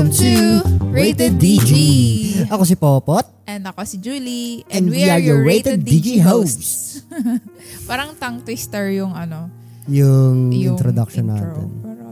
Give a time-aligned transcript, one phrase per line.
[0.00, 1.72] and welcome to Rated DG.
[2.48, 3.20] Ako si Popot.
[3.44, 4.64] And ako si Julie.
[4.72, 7.04] And we are your Rated DG hosts.
[7.90, 9.52] Parang tongue twister yung ano,
[9.92, 11.52] Yung, yung introduction intro.
[11.52, 11.68] natin.
[11.84, 12.06] Pero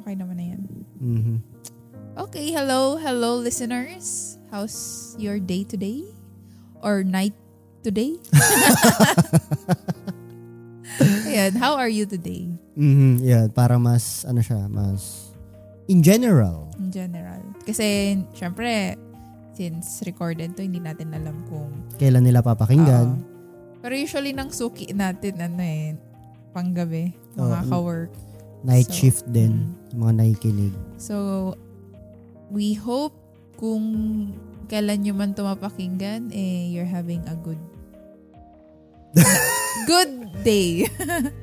[0.00, 0.60] okay naman na yan.
[0.96, 1.36] Mhm.
[2.16, 4.38] Okay, hello, hello listeners.
[4.48, 6.08] How's your day today?
[6.80, 7.36] Or night
[7.84, 8.16] today?
[11.28, 12.48] Ayan, how are you today
[12.78, 15.28] Mhm, yeah, para mas, ano siya, mas,
[15.90, 16.67] in general.
[16.88, 17.44] In general?
[17.62, 18.96] Kasi, syempre,
[19.52, 21.68] since recorded to, hindi natin alam kung
[22.00, 23.12] Kailan nila papakinggan.
[23.12, 23.20] Oo.
[23.78, 25.92] Pero usually nang suki natin, ano eh,
[26.50, 27.68] panggabi, mga Oo.
[27.68, 28.12] ka-work.
[28.64, 29.68] Night So, shift din.
[29.92, 30.00] mm.
[30.00, 30.74] Mga nakikinig.
[30.96, 31.14] So,
[32.48, 33.14] we hope
[33.54, 33.84] kung
[34.66, 37.60] kailan nyo man ito mapakinggan, eh, you're having a good
[39.86, 40.12] good
[40.42, 40.84] day.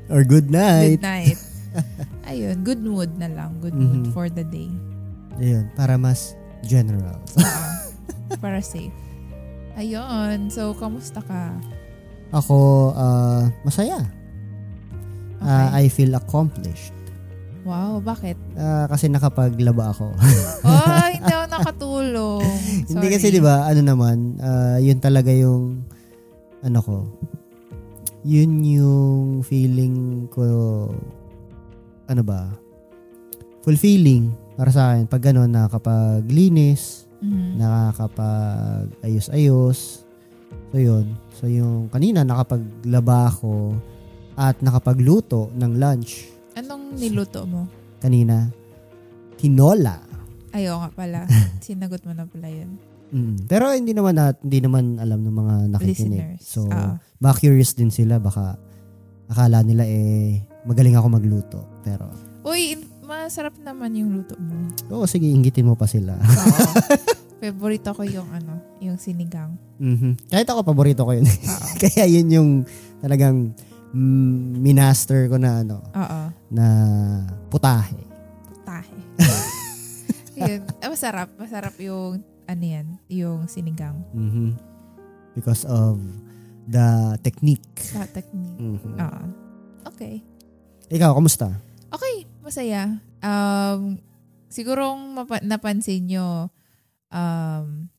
[0.07, 0.99] Or good night.
[0.99, 1.39] good night.
[2.29, 3.57] Ayun, good mood na lang.
[3.59, 4.13] Good mood Mhm.
[4.13, 4.69] for the day.
[5.35, 6.33] Ayun, para mas
[6.63, 7.19] general.
[8.41, 8.93] Para safe.
[9.75, 10.49] Ayun.
[10.49, 11.53] So, kamusta ka?
[12.31, 14.01] Ako, ah, masaya.
[15.37, 15.45] Okay.
[15.45, 16.95] Ah, I feel accomplished.
[17.65, 18.37] wow, bakit?
[18.53, 20.13] Ah, kasi nakapaglaba ako.
[20.65, 22.45] Oh, hindi ako nakatulong.
[22.85, 23.33] Hindi kasi Sorry.
[23.33, 25.81] 'di ba, ano naman, ah, yun talaga yung
[26.61, 26.97] ano ko.
[28.21, 30.41] Yun yung feeling ko
[32.05, 32.49] ano ba?
[33.61, 37.57] Fulfilling para sa akin pag gano'n nakapaglinis, Mhm.
[37.57, 40.03] nakakapag ayos-ayos.
[40.69, 41.05] So yun.
[41.31, 43.75] So yung kanina nakapaglaba ako
[44.35, 47.67] at nakapagluto ng lunch Anong niluto mo?
[47.97, 48.51] kanina.
[49.35, 49.99] Tinola.
[50.51, 51.19] Ayaw nga pala.
[51.65, 52.79] Sinagot mo na pala yun.
[53.11, 53.47] Mm.
[53.47, 56.21] Pero hindi naman nat, hindi naman alam ng mga nakikinig.
[56.35, 56.41] Listeners.
[56.41, 56.95] So, Oo.
[57.17, 58.19] baka curious din sila.
[58.19, 58.55] Baka
[59.27, 61.59] akala nila eh magaling ako magluto.
[61.81, 62.07] Pero,
[62.45, 64.67] Uy, masarap naman yung luto mo.
[64.91, 66.17] oo, sige, inggitin mo pa sila.
[66.17, 66.61] Oo.
[67.45, 69.53] Favorito ko yung ano, yung sinigang.
[69.77, 70.31] Mhm.
[70.33, 71.27] Kahit ako, paborito ko yun.
[71.81, 72.49] Kaya yun yung
[72.99, 73.53] talagang
[73.93, 76.21] mm, minaster ko na ano, Oo.
[76.49, 76.65] na
[77.53, 78.01] putahe.
[78.65, 78.97] Tahe.
[80.35, 80.67] Yun.
[80.83, 81.31] Ah, masarap.
[81.39, 83.95] Masarap yung, ano yan, yung sinigang.
[84.11, 84.51] Mhm.
[85.31, 85.95] Because of
[86.67, 87.63] the technique.
[87.79, 88.59] Sa technique.
[88.59, 88.99] Mhm.
[88.99, 89.23] Oo.
[89.95, 90.19] Okay.
[90.91, 91.55] Ikaw, kamusta?
[91.87, 93.01] Okay, masaya.
[93.25, 93.97] Um,
[94.53, 96.53] sigurong mapa- napansin nyo,
[97.09, 97.89] um,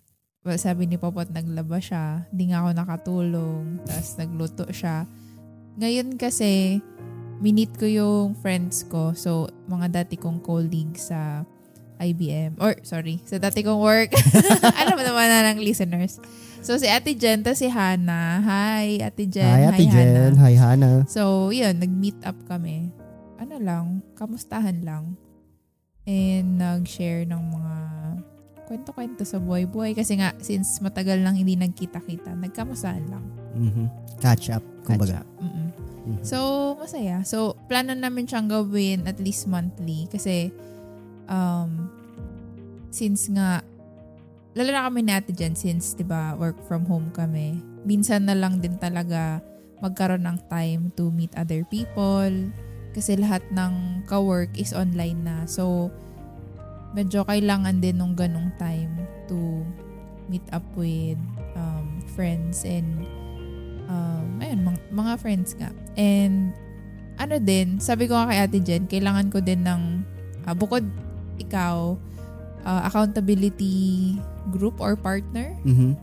[0.55, 5.03] sabi ni Popot naglaba siya, hindi nga ako nakatulong, tapos nagluto siya.
[5.83, 6.79] Ngayon kasi,
[7.43, 11.43] minit ko yung friends ko, so mga dati kong colleagues sa
[11.99, 14.15] IBM, or sorry, sa dati kong work.
[14.81, 16.23] Alam mo naman na ng listeners.
[16.63, 18.39] So si Ate Jen, tas si Hannah.
[18.45, 19.49] Hi, Ate Jen.
[19.49, 20.37] Hi, Ate Jen.
[20.37, 20.43] Hannah.
[20.45, 20.93] Hi, Hana.
[21.09, 22.93] So, yun, nag-meet up kami.
[23.57, 25.17] Ano lang, kamustahan lang.
[26.05, 27.75] And nag-share ng mga
[28.69, 29.97] kwento-kwento sa buhay-buhay.
[29.97, 33.25] Kasi nga, since matagal nang hindi nagkita-kita, nagkamustahan lang.
[33.57, 33.89] Mhm.
[34.21, 35.25] Catch up, kumbaga.
[35.25, 35.29] Catch up.
[35.41, 35.69] Mm-mm.
[36.05, 36.21] Mhm.
[36.21, 36.37] So,
[36.77, 37.25] masaya.
[37.25, 40.05] So, plano namin siyang gawin at least monthly.
[40.13, 40.53] Kasi,
[41.25, 41.89] um,
[42.93, 43.65] since nga,
[44.53, 47.57] lalo na kami natin dyan since, di ba, work from home kami.
[47.89, 49.41] Minsan na lang din talaga
[49.81, 52.53] magkaroon ng time to meet other people.
[52.97, 55.45] Kasi lahat ng ka-work is online na.
[55.45, 55.93] So,
[56.97, 58.89] medyo kailangan din nung ganong time
[59.29, 59.61] to
[60.33, 61.21] meet up with
[61.53, 63.05] um, friends and
[63.87, 65.69] um, ayun, mga, mga friends nga.
[65.95, 66.57] And
[67.21, 69.83] ano din, sabi ko nga kay Ate Jen, kailangan ko din ng,
[70.49, 70.85] ah, bukod
[71.37, 72.01] ikaw,
[72.65, 74.17] ah, accountability
[74.51, 75.97] group or partner Mhm.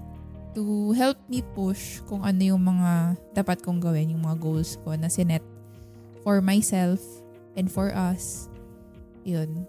[0.53, 4.93] to help me push kung ano yung mga dapat kong gawin, yung mga goals ko
[4.93, 5.41] na sinet
[6.23, 6.99] for myself
[7.53, 8.47] and for us.
[9.23, 9.67] Yun.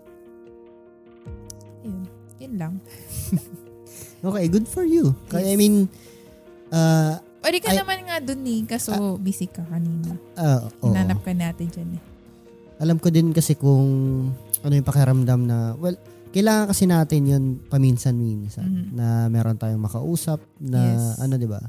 [1.82, 1.98] Yun.
[2.38, 2.74] Yun lang.
[4.24, 5.12] Okay, good for you.
[5.28, 5.84] Kaya, I mean,
[6.72, 10.16] uh, Pwede ka Ay- naman nga dun eh, kaso busy ka kanina.
[10.32, 10.88] uh, oo.
[10.88, 12.02] Hinanap ka natin dyan eh.
[12.80, 13.84] Alam ko din kasi kung
[14.64, 15.92] ano yung pakiramdam na, well,
[16.32, 18.84] kailangan kasi natin yun paminsan-minsan Mhm.
[18.96, 21.20] na meron tayong makausap na Yes.
[21.20, 21.60] ano 'di ba?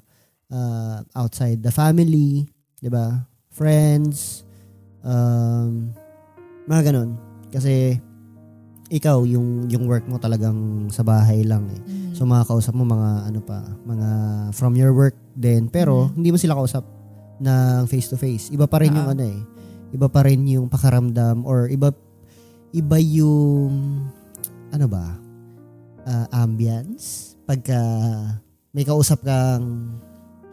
[0.47, 2.47] Uh, outside the family,
[2.79, 3.27] 'di ba?
[3.51, 4.44] Friends,
[5.05, 5.93] um
[6.65, 7.15] mga ganun.
[7.53, 8.01] Kasi
[8.89, 11.81] ikaw yung yung work mo talagang sa bahay lang eh.
[11.85, 12.13] Mm.
[12.13, 14.09] So makakausap mo mga ano pa, mga
[14.53, 16.11] from your work din pero Mhm.
[16.17, 16.83] hindi mo sila kausap
[17.41, 18.49] ng face to face.
[18.49, 19.13] Iba pa rin yung Oo.
[19.13, 19.39] ano eh.
[19.93, 21.93] Iba pa rin yung pakaramdam or iba
[22.73, 23.71] iba yung
[24.73, 25.21] ano ba?
[26.05, 27.77] ah, ambience pagka
[28.69, 29.97] may kausap kang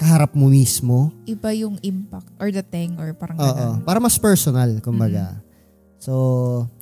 [0.03, 1.15] kaharap mo mismo.
[1.25, 3.87] Iba yung impact or the thing or parang Oo, ganun.
[3.87, 5.39] para mas personal kumbaga.
[6.03, 6.13] So,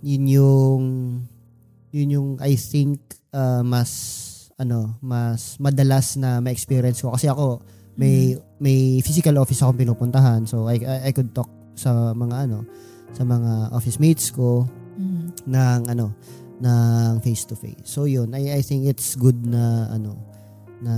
[0.01, 0.83] yun yung
[1.91, 3.03] Yun yung I think
[3.35, 3.91] uh, mas
[4.55, 7.59] ano, mas madalas na ma-experience ko kasi ako
[7.99, 12.63] may may physical office akong pinupuntahan so I, I I could talk sa mga ano
[13.11, 15.51] sa mga office mates ko Mhm.
[15.51, 16.15] ng ano
[16.63, 17.83] ng face to face.
[17.83, 20.15] So yun, I I think it's good na ano
[20.81, 20.94] na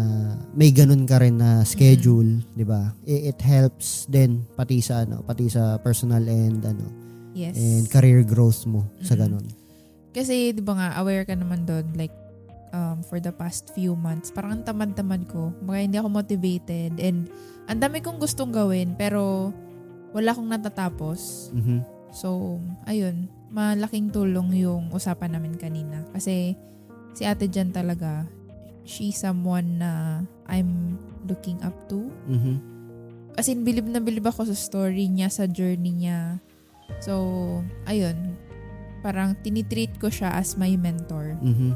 [0.54, 2.94] may ganun ka rin na schedule, 'di ba?
[3.02, 6.86] It, it helps din pati sa ano, pati sa personal and ano
[7.32, 7.56] Yes.
[7.56, 9.20] and career growth mo sa Mhm.
[9.20, 9.46] ganun.
[10.12, 12.12] Kasi, di ba nga, aware ka naman doon, like,
[12.76, 15.56] um, for the past few months, parang ang tamad-tamad ko.
[15.64, 17.00] Mga hindi ako motivated.
[17.00, 17.32] And,
[17.64, 19.48] ang dami kong gustong gawin, pero
[20.12, 21.48] wala akong natatapos.
[21.56, 21.80] Mhm.
[22.12, 26.04] So, ayun, malaking tulong yung usapan namin kanina.
[26.12, 26.52] Kasi,
[27.16, 28.28] si ate Jan talaga,
[28.84, 32.10] she's someone na I'm looking up to.
[32.28, 32.54] Mhm.
[33.38, 36.42] As in, bilib na bilib ako sa story niya, sa journey niya.
[37.00, 38.36] So, ayun,
[39.00, 41.40] parang tinitreat ko siya as my mentor.
[41.40, 41.72] Mhm.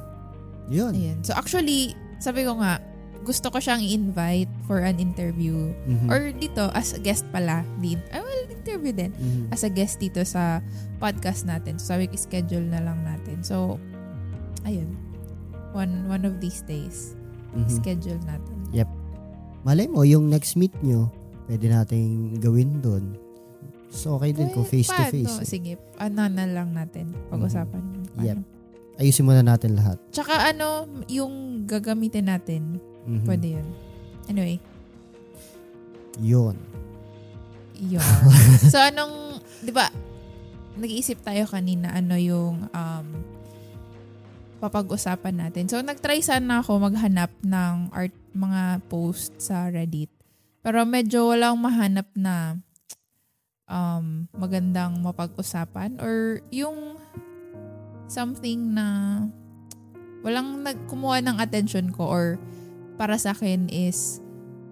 [0.68, 0.92] Yun.
[0.92, 1.18] Ayun.
[1.24, 2.82] So, actually, sabi ko nga,
[3.24, 5.72] gusto ko siyang i-invite for an interview.
[5.88, 6.06] Mhm.
[6.12, 7.64] Or dito, as a guest pala.
[7.80, 9.10] Di, I will interview din.
[9.16, 9.42] Mhm.
[9.50, 10.60] As a guest dito sa
[11.00, 11.80] podcast natin.
[11.80, 13.40] So, sabi ko, schedule na lang natin.
[13.40, 13.80] So,
[14.68, 15.05] ayun.
[15.76, 17.12] One, one of these days,
[17.52, 17.68] Mhm.
[17.70, 18.56] schedule natin.
[19.60, 21.10] Malay mo, yung next meet nyo,
[21.44, 23.18] pwede nating gawin doon.
[23.90, 25.10] So, okay din kung face to paano?
[25.10, 25.36] face.
[25.36, 25.44] eh.
[25.44, 27.10] Sige, ano na lang natin.
[27.28, 27.82] Pag-usapan.
[28.08, 28.22] Paano?
[28.22, 28.38] Yep.
[28.96, 29.98] Ayusin muna natin lahat.
[30.08, 33.26] Tsaka ano, yung gagamitin natin, Mhm.
[33.26, 33.66] pwede yun.
[34.26, 34.56] Anyway,
[36.16, 36.56] Yun.
[37.76, 38.00] yun.
[38.72, 39.90] so anong, di ba,
[40.76, 43.06] nag-iisip tayo kanina ano yung um,
[44.58, 45.68] papag-usapan natin.
[45.68, 50.12] So nag-try sana ako maghanap ng art mga post sa Reddit.
[50.60, 52.58] Pero medyo walang mahanap na
[53.70, 56.98] um, magandang mapag-usapan or yung
[58.10, 58.86] something na
[60.26, 62.26] walang nagkumuha ng attention ko or
[62.98, 64.18] para sa akin is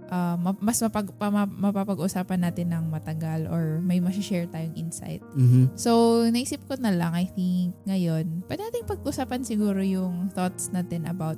[0.06, 5.22] uh, ma- mas mapag, pa- ma- mapapag-usapan natin ng matagal or may masishare tayong insight.
[5.32, 5.72] Mhm.
[5.74, 5.90] So,
[6.26, 11.36] naisip ko na lang, I think, ngayon, pwede natin pag-usapan siguro yung thoughts natin about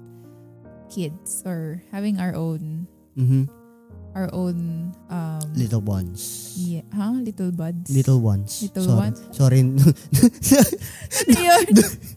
[0.87, 3.51] kids or having our own Mhm.
[4.13, 6.55] our own um Little ones.
[6.57, 7.13] yeah, huh?
[7.19, 7.91] little buds.
[7.91, 8.65] Little ones.
[8.65, 9.01] Little Sorry.
[9.03, 9.19] ones?
[9.31, 9.61] Sorry.
[11.27, 11.65] Ano yun?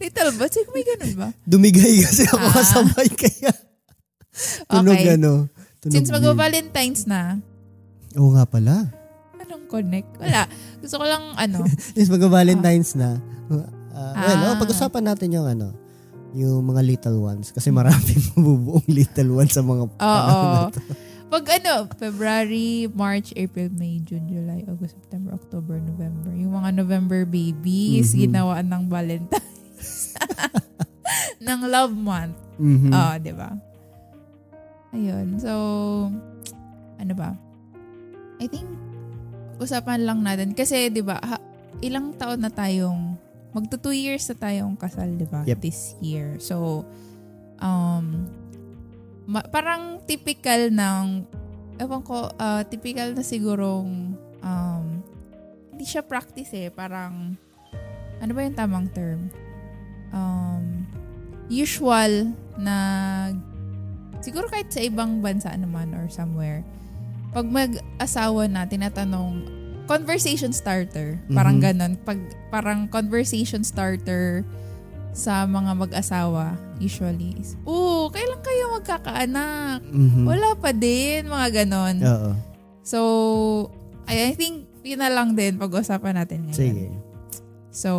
[0.00, 0.54] little buds?
[0.54, 1.28] Ay, may ganun ba?
[1.42, 2.54] Dumigay kasi ako Ah.
[2.54, 3.52] kasabay kaya.
[4.64, 5.12] Tunog Okay.
[5.12, 5.50] ano.
[5.80, 7.40] Tunog Since mag-Valentine's na,
[8.14, 8.84] Oo nga pala.
[9.38, 10.12] anong connect?
[10.20, 10.44] Wala.
[10.78, 11.64] Gusto ko lang, ano,
[11.96, 13.16] Since mag-Valentine's na.
[13.48, 13.64] Uh,
[14.14, 14.54] well, Ah.
[14.54, 15.72] oh, pag-usapan natin yung ano,
[16.32, 17.50] yung mga little ones.
[17.50, 20.80] Kasi maraming mabubuong little ones sa mga panahon na to.
[21.26, 26.30] Pag ano, February, March, April, May, June, July, August, September, October, November.
[26.32, 28.18] Yung mga November babies, Mhm.
[28.26, 30.18] ginawaan ng Valentine's.
[31.46, 32.36] ng love month.
[32.56, 32.90] Mhm.
[32.90, 33.50] Oo, di ba?
[34.90, 35.38] Ayun.
[35.38, 35.52] So,
[36.98, 37.38] ano ba?
[38.42, 38.66] I think,
[39.60, 40.56] usapan lang natin.
[40.56, 41.44] Kasi, di ba, ha-
[41.84, 43.14] ilang taon na tayong,
[43.50, 45.42] magto two years na tayong kasal, di ba?
[45.46, 45.58] Yep.
[45.62, 46.38] This year.
[46.42, 46.86] So,
[47.62, 48.26] um,
[49.26, 51.26] ma- parang typical ng,
[51.78, 54.84] ewan ko, ah, typical na sigurong, um,
[55.70, 56.68] hindi siya practice eh.
[56.68, 57.38] Parang,
[58.20, 59.32] ano ba yung tamang term?
[60.10, 60.84] Um,
[61.48, 62.76] usual na
[64.20, 66.62] siguro kahit sa ibang bansa naman or somewhere,
[67.30, 69.44] pag mag-asawa na, tinatanong,
[69.84, 71.18] conversation starter.
[71.34, 71.64] Parang Mhm.
[71.66, 71.92] ganon.
[72.06, 74.46] Pag, parang conversation starter
[75.10, 79.82] sa mga mag-asawa, usually is, Oo, kailan kayo magkakaanak?
[79.82, 80.22] Mhm.
[80.30, 81.96] Wala pa din, mga ganon.
[82.06, 82.30] Oo.
[82.86, 82.98] So,
[84.06, 86.56] I, I think, yun na lang din pag-usapan natin ngayon.
[86.56, 86.86] Sige.
[87.74, 87.90] So,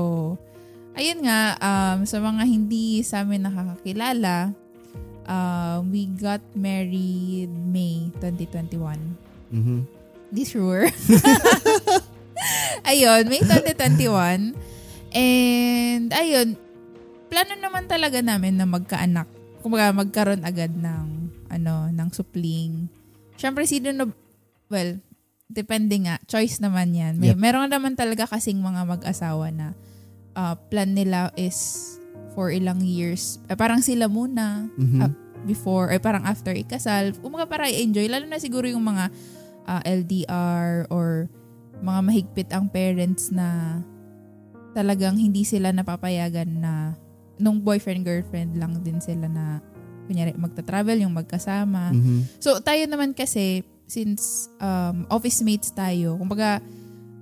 [0.95, 4.55] ayun nga, um, sa mga hindi sa amin nakakakilala,
[5.25, 8.97] um, we got married May 2021.
[9.51, 9.79] Mhm.
[10.31, 10.87] This sure.
[12.89, 14.55] ayun, May 2021.
[15.11, 16.55] And, ayun,
[17.27, 19.27] plano naman talaga namin na magkaanak.
[19.59, 21.07] Kumbaga, magkaroon agad ng,
[21.51, 22.87] ano, ng supling.
[23.35, 24.07] Siyempre, sino na,
[24.71, 25.03] well,
[25.51, 26.15] depende nga.
[26.25, 27.19] Choice naman yan.
[27.19, 27.37] May, Yep.
[27.37, 29.75] Meron naman talaga kasing mga mag-asawa na
[30.33, 31.99] uh, plan nila is
[32.31, 33.39] for ilang years.
[33.47, 34.99] Eh, parang sila muna Mhm.
[34.99, 35.11] Ah,
[35.41, 37.17] before, or parang after ikasal.
[37.25, 38.05] Umaga para i-enjoy.
[38.05, 39.09] Lalo na siguro yung mga
[39.65, 41.29] ah, LDR or
[41.81, 43.79] mga mahigpit ang parents na
[44.71, 46.73] talagang hindi sila napapayagan na
[47.37, 49.59] nung boyfriend-girlfriend lang din sila na
[50.05, 51.89] kunyari magta-travel yung magkasama.
[51.91, 52.37] Mhm.
[52.37, 56.61] So, tayo naman kasi, since um, office mates tayo, kumbaga,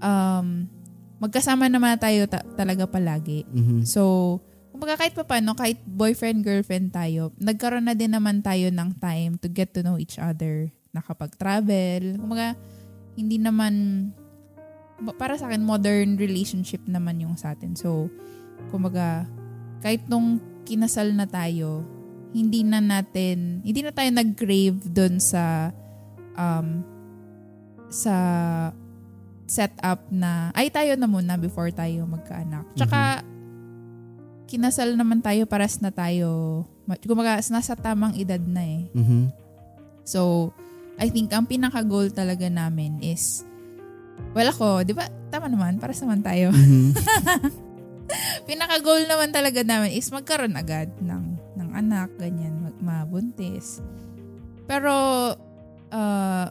[0.04, 0.68] um,
[1.20, 3.48] magkasama naman tayo ta- talaga palagi.
[3.50, 3.84] Mhm.
[3.88, 4.38] So,
[4.80, 9.36] kumbaga kahit pa paano, kahit boyfriend, girlfriend tayo, nagkaroon na din naman tayo ng time
[9.36, 10.72] to get to know each other.
[10.96, 12.16] Nakapag-travel.
[12.16, 12.56] Kumbaga,
[13.20, 14.08] hindi naman,
[15.20, 17.76] para sa akin, modern relationship naman yung sa atin.
[17.76, 18.08] So,
[18.72, 19.28] kumbaga,
[19.84, 21.84] kahit nung kinasal na tayo,
[22.32, 25.76] hindi na natin, hindi na tayo nag-crave dun sa,
[26.40, 26.88] um,
[27.92, 28.16] sa
[29.44, 32.64] setup na, ay tayo na muna before tayo magkaanak.
[32.80, 33.28] Tsaka,
[34.50, 36.66] kinasal naman tayo, paras na tayo,
[37.06, 38.90] kumbaga, nasa tamang edad na eh.
[38.98, 39.30] Mhm.
[40.02, 40.50] So,
[40.98, 43.46] I think ang pinaka-goal talaga namin is,
[44.34, 46.50] well ako, di ba, tama naman, paras naman tayo.
[46.50, 46.98] Mhm.
[48.50, 53.86] pinaka-goal naman talaga namin is magkaroon agad ng, ng anak, ganyan, mag, mabuntis.
[54.66, 54.94] Pero,
[55.94, 56.46] uh,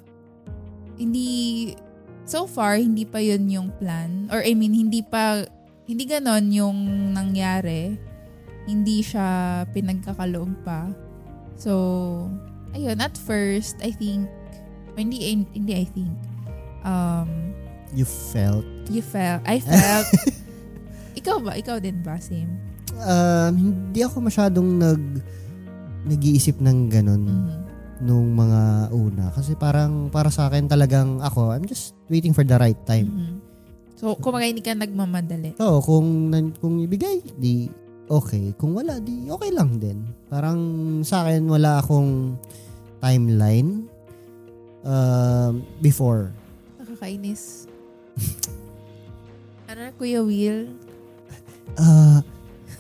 [0.95, 1.75] hindi,
[2.23, 4.31] so far, hindi pa yun yung plan.
[4.31, 5.43] Or I mean, hindi pa,
[5.89, 6.79] hindi ganon yung
[7.11, 7.97] nangyari.
[8.69, 9.25] Hindi siya
[9.73, 10.93] pinagkakaloob pa.
[11.57, 11.73] So,
[12.71, 14.29] ayun, at first, I think,
[14.95, 16.13] hindi, hindi I think,
[16.85, 17.57] um,
[17.91, 18.69] You felt?
[18.93, 20.05] you felt, I felt,
[21.19, 21.57] ikaw ba?
[21.57, 22.21] Ikaw din ba?
[22.21, 22.53] Same?
[22.93, 25.03] Um, hindi ako masyadong nag
[26.05, 27.59] nag-iisip ng ganun Mhm.
[28.01, 28.61] nung mga
[28.93, 29.33] una.
[29.33, 33.09] Kasi parang para sa akin talagang ako, I'm just waiting for the right time.
[33.09, 33.35] Mhm.
[33.99, 35.59] So, kumbaga hindi ka nagmamadali.
[35.59, 37.67] Oo, kung, nan- kung ibigay, di
[38.07, 38.55] okay.
[38.55, 40.07] Kung wala, di okay lang din.
[40.31, 40.59] Parang
[41.03, 42.39] sa akin, wala akong
[43.03, 43.91] timeline
[44.87, 46.31] um, before.
[46.79, 47.67] Nakakainis.
[49.69, 50.71] ano na, Kuya Will?
[51.75, 52.23] Ah,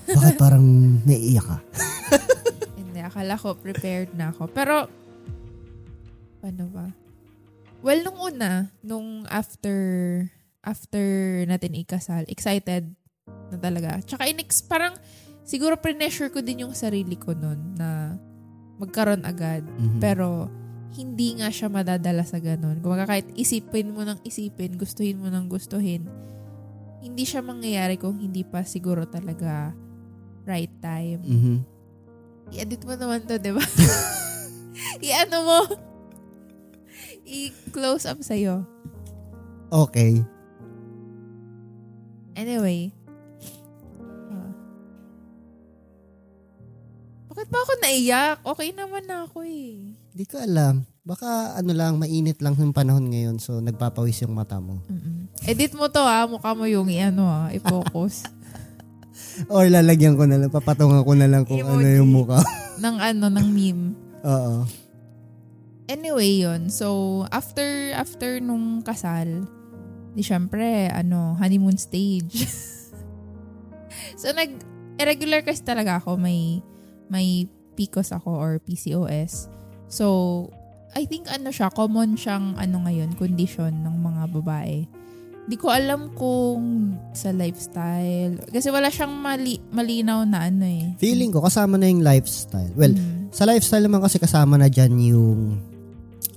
[0.07, 0.65] bakit parang
[1.03, 1.59] naiiyak ka?
[2.79, 4.47] Hindi, akala ko prepared na ako.
[4.55, 4.87] Pero,
[6.39, 6.87] paano ba?
[7.83, 9.77] Well, nung una, nung after,
[10.63, 11.03] after
[11.47, 12.93] natin ikasal, excited
[13.53, 14.01] na talaga.
[14.05, 14.95] Tsaka inex, parang,
[15.47, 18.17] siguro pre-pressure ko din yung sarili ko nun na
[18.79, 19.65] magkaroon agad.
[19.67, 20.01] Mhm.
[20.03, 20.49] Pero,
[20.97, 22.81] hindi nga siya madadala sa ganun.
[22.81, 26.09] Kung kahit isipin mo ng isipin, gustuhin mo ng gustuhin,
[27.05, 29.71] hindi siya mangyayari kung hindi pa siguro talaga
[30.49, 31.21] right time.
[31.23, 31.57] Mhm.
[32.57, 33.61] I-edit mo naman to, di ba?
[35.05, 35.61] I-ano mo?
[37.29, 38.65] I-close up sa'yo.
[39.69, 40.25] Okay.
[42.39, 42.95] Anyway.
[44.31, 44.51] ah.
[47.35, 48.39] bakit ba ako naiyak?
[48.47, 49.99] Okay naman na ako eh.
[50.15, 50.87] Di ko alam.
[51.03, 54.79] Baka ano lang, mainit lang yung panahon ngayon so nagpapawis yung mata mo.
[54.87, 55.27] Mm-mm.
[55.51, 56.31] Edit mo to ha.
[56.31, 57.51] Mukha mo yung i-ano ha.
[57.51, 58.23] I-focus.
[59.51, 61.99] Or lalagyan ko na lang, papatungan ko na lang kung ano Emoji.
[61.99, 62.39] yung mukha.
[62.85, 63.85] ng ano, ng meme.
[64.23, 64.63] Oo.
[65.91, 66.71] Anyway yun.
[66.71, 69.49] So, after, after nung kasal,
[70.19, 72.43] di syempre, ano, honeymoon stage.
[74.21, 74.51] so, nag,
[74.99, 76.19] irregular kasi talaga ako.
[76.19, 76.59] May,
[77.07, 77.47] may
[77.79, 79.47] PCOS ako or PCOS.
[79.87, 80.07] So,
[80.99, 84.91] I think ano siya, common siyang ano ngayon, condition ng mga babae.
[85.49, 88.43] Di ko alam kung sa lifestyle.
[88.51, 90.99] Kasi wala siyang mali, malinaw na ano eh.
[90.99, 92.69] Feeling ko kasama na yung lifestyle.
[92.75, 93.31] Well, Mm.
[93.31, 95.63] sa lifestyle naman kasi kasama na dyan yung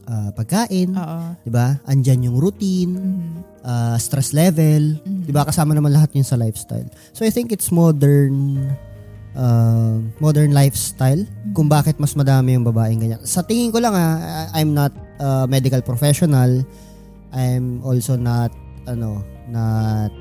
[0.07, 1.19] ah, pagkain, Oo.
[1.43, 1.79] 'di ba?
[1.87, 3.50] Andyan yung routine, Mhm.
[3.61, 5.25] Ah, stress level, Mhm.
[5.25, 5.43] 'di ba?
[5.43, 6.87] Kasama naman lahat yun sa lifestyle.
[7.11, 8.57] So I think it's modern
[9.31, 13.21] uh, modern lifestyle kung bakit mas madami yung babaeng ganyan.
[13.21, 14.17] Sa tingin ko lang ah,
[14.51, 16.65] I'm not a medical professional.
[17.31, 18.51] I'm also not
[18.83, 20.11] ano, not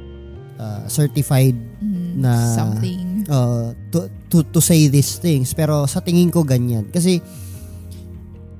[0.60, 2.20] uh, certified Mhm.
[2.20, 3.24] na- Something.
[3.26, 5.50] uh, to, to, to say these things.
[5.50, 6.86] Pero sa tingin ko ganyan.
[6.86, 7.18] Kasi,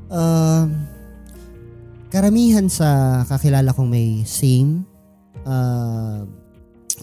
[0.08, 0.66] um,
[2.10, 4.82] karamihan sa kakilala kong may same
[5.46, 6.26] uh,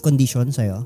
[0.04, 0.84] condition sa'yo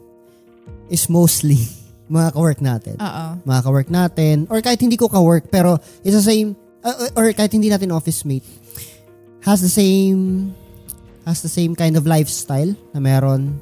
[0.88, 1.58] is mostly
[2.14, 2.96] mga ka-work natin.
[3.00, 3.24] Oo.
[3.42, 4.36] Mga ka-work natin.
[4.48, 6.54] Or kahit hindi ko ka-work, pero it's the same,
[6.86, 8.46] uh, or kahit hindi natin office mate,
[9.42, 10.52] has the same
[11.26, 13.58] has the same kind of lifestyle na meron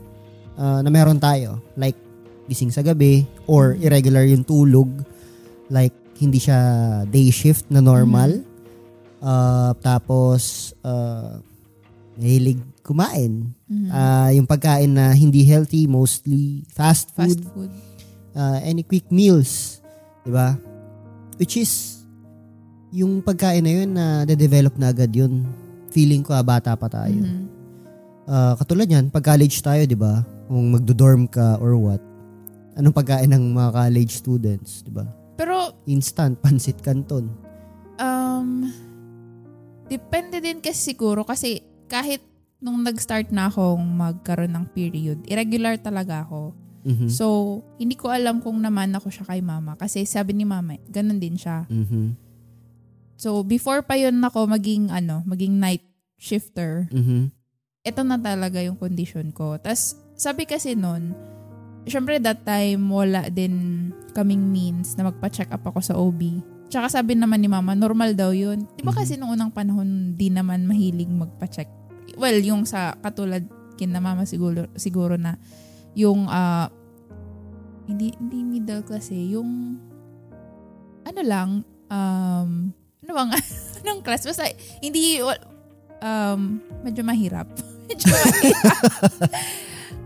[0.57, 1.61] uh, na meron tayo.
[1.76, 1.97] Like,
[2.50, 4.90] gising sa gabi or irregular yung tulog.
[5.71, 6.59] Like, hindi siya
[7.09, 8.45] day shift na normal.
[9.20, 11.38] Uh, tapos, uh,
[12.16, 13.52] mahilig kumain.
[13.64, 13.88] Mhm.
[13.88, 17.70] Uh, yung pagkain na hindi healthy, mostly fast food, Fast food.
[18.32, 19.80] uh, any quick meals.
[20.20, 20.56] 'di ba?
[21.36, 22.04] Which is,
[22.90, 25.48] yung pagkain na yun na de-develop na agad yun.
[25.88, 27.16] Feeling ko, ah, bata pa tayo.
[27.16, 27.44] Mhm.
[28.26, 30.20] Ah, katulad yan, pag college tayo, di ba?
[30.46, 32.02] Kung magdo-dorm ka or what,
[32.74, 35.02] anong pagkain ng mga college students, di ba?
[35.34, 37.26] Pero, Instant, pansit canton.
[37.96, 38.68] um,
[39.90, 42.23] depende din kasi siguro kasi kahit
[42.62, 46.54] nung nag-start na akong magkaroon ng period, irregular talaga ako.
[46.85, 47.09] Mhm.
[47.09, 49.76] So, hindi ko alam kung naman ako siya kay mama.
[49.76, 51.64] Kasi sabi ni mama, ganun din siya.
[51.68, 52.16] Mhm.
[53.20, 55.85] So, before pa yun ako maging, ano, maging night
[56.16, 57.32] shifter, Mhm.
[57.85, 59.56] ito na talaga yung condition ko.
[59.61, 61.12] Tapos, sabi kasi nun,
[61.85, 66.40] syempre that time, wala din kaming means na magpa-check up ako sa OB.
[66.70, 68.64] Tsaka sabi naman ni mama, normal daw yun.
[68.72, 68.96] Di ba Mhm.
[68.96, 71.66] kasi nung unang panahon, di naman mahilig magpa-check.
[72.14, 73.42] Well, yung sa katulad
[73.74, 75.34] kin na mama siguro, siguro na
[75.92, 76.70] yung, ah,
[77.84, 79.82] hindi, hindi middle class eh, yung,
[81.02, 81.48] ano lang,
[81.90, 83.30] um, ano bang,
[83.82, 84.22] anong class?
[84.22, 84.46] Basta,
[84.78, 85.18] hindi,
[85.98, 86.40] um,
[86.80, 87.50] medyo mahirap.
[87.88, 88.86] medyo mahirap.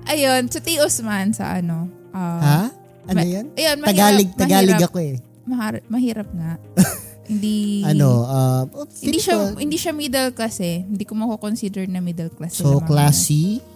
[0.07, 0.77] Ayun, sa T.
[0.79, 1.89] Usman sa ano.
[2.11, 2.61] ah, Ha?
[3.05, 3.47] Ano ma- yan?
[3.53, 3.91] Ayun, mahirap.
[3.91, 5.15] Tagalog, Tagalog mahirap, ako eh.
[5.45, 6.57] Mahar- mahirap nga.
[7.25, 8.63] hindi Ano, uh,
[9.01, 10.83] hindi siya hindi siya middle class eh.
[10.83, 12.57] Hindi ko mako-consider na middle class.
[12.57, 13.73] So, classy, ganun.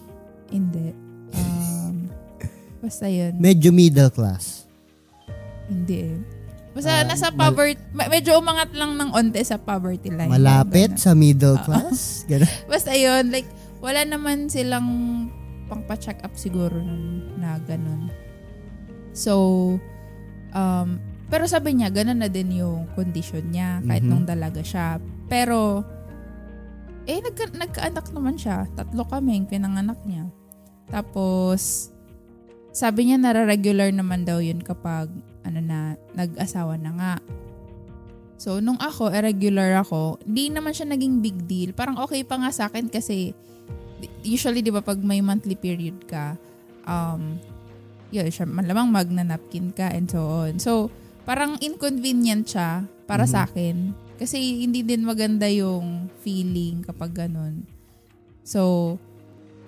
[0.49, 0.87] Hindi.
[1.33, 1.97] Um,
[2.85, 3.37] basta yun.
[3.37, 4.65] medyo middle class.
[5.69, 6.19] hindi eh.
[6.73, 10.31] Basta Ah, nasa mal- poverty, ma- medyo umangat lang ng onte sa poverty line.
[10.31, 12.23] Malapit sa middle class.
[12.25, 12.47] Ganun.
[12.71, 13.49] Basta yun, like,
[13.81, 14.87] wala naman silang
[15.67, 18.09] pangpa-check up siguro nun na ganun.
[19.11, 19.35] So,
[20.53, 24.11] um, pero sabi niya, ganun na din yung condition niya kahit Mhm.
[24.11, 24.97] nung dalaga siya.
[25.29, 25.85] Pero,
[27.05, 28.65] eh, nagka, nagkaanak naman siya.
[28.73, 30.29] Tatlo kami yung pinanganak niya.
[30.89, 31.93] Tapos,
[32.73, 35.13] sabi niya nara-regular naman daw yun kapag
[35.45, 37.15] ano na, nag-asawa na nga.
[38.39, 41.73] So, nung ako, irregular ako, di naman siya naging big deal.
[41.75, 43.33] Parang okay pa nga sa akin kasi
[44.23, 46.38] usually, di ba, pag may monthly period ka,
[46.87, 47.35] um,
[48.14, 50.57] yun, siya, malamang magnanapkin ka and so on.
[50.62, 50.88] So,
[51.29, 53.31] parang inconvenient siya para Mhm.
[53.31, 53.77] sa akin.
[54.17, 57.69] Kasi hindi din maganda yung feeling kapag ganun.
[58.49, 58.97] So,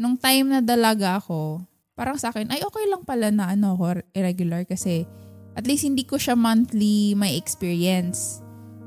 [0.01, 1.61] nung time na dalaga ako,
[1.93, 5.05] parang sa akin, ay okay lang pala na ano ako, irregular kasi
[5.53, 8.41] at least hindi ko siya monthly may experience.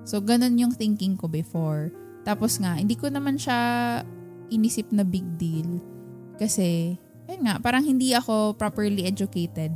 [0.04, 1.94] So, ganun yung thinking ko before.
[2.26, 4.02] Tapos nga, hindi ko naman siya
[4.50, 5.78] inisip na big deal.
[6.42, 6.98] Kasi,
[7.30, 9.72] ayun nga, parang hindi ako properly educated.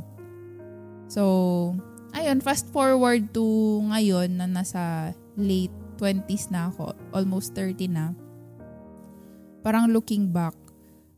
[1.08, 1.72] So,
[2.12, 3.44] ayun, fast forward to
[3.84, 8.14] ngayon na nasa late 20s na ako, almost 30 na.
[9.60, 10.54] Parang looking back,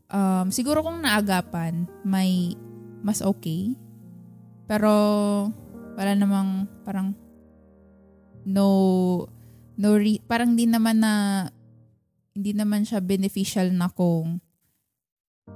[0.09, 2.57] um, siguro kung naagapan, may
[3.01, 3.77] mas okay.
[4.65, 4.89] Pero,
[5.93, 7.13] wala namang parang
[8.41, 8.67] no
[9.77, 11.45] no re- parang di naman na
[12.33, 14.41] hindi naman siya beneficial na kung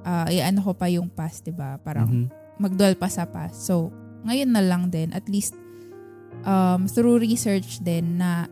[0.05, 1.79] uh, ano ko pa yung past, 'di ba?
[1.81, 2.27] Parang Mhm.
[2.61, 3.65] magdwell pa sa past.
[3.65, 3.89] So,
[4.25, 5.53] ngayon na lang din at least
[6.43, 8.49] um, through research din na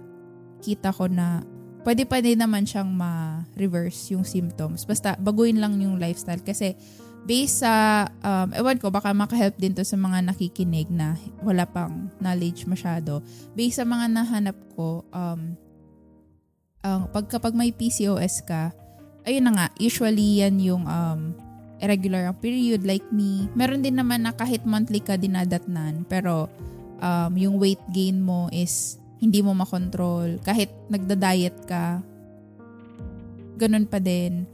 [0.63, 1.43] kita ko na
[1.83, 4.87] pwede pa din naman siyang ma-reverse yung symptoms.
[4.87, 6.79] Basta baguhin lang yung lifestyle kasi
[7.23, 12.11] based sa, um, ewan ko, baka makahelp din to sa mga nakikinig na wala pang
[12.19, 13.23] knowledge masyado.
[13.55, 15.55] Based sa mga nahanap ko, um,
[16.83, 18.75] ang pag kapag may PCOS ka,
[19.23, 21.31] ayun na nga, usually yan yung um,
[21.83, 23.51] irregular ang period like me.
[23.53, 26.47] Meron din naman na kahit monthly ka dinadatnan, pero
[27.03, 30.39] um, yung weight gain mo is hindi mo makontrol.
[30.43, 31.99] Kahit nagda-diet ka,
[33.59, 34.47] ganun pa din.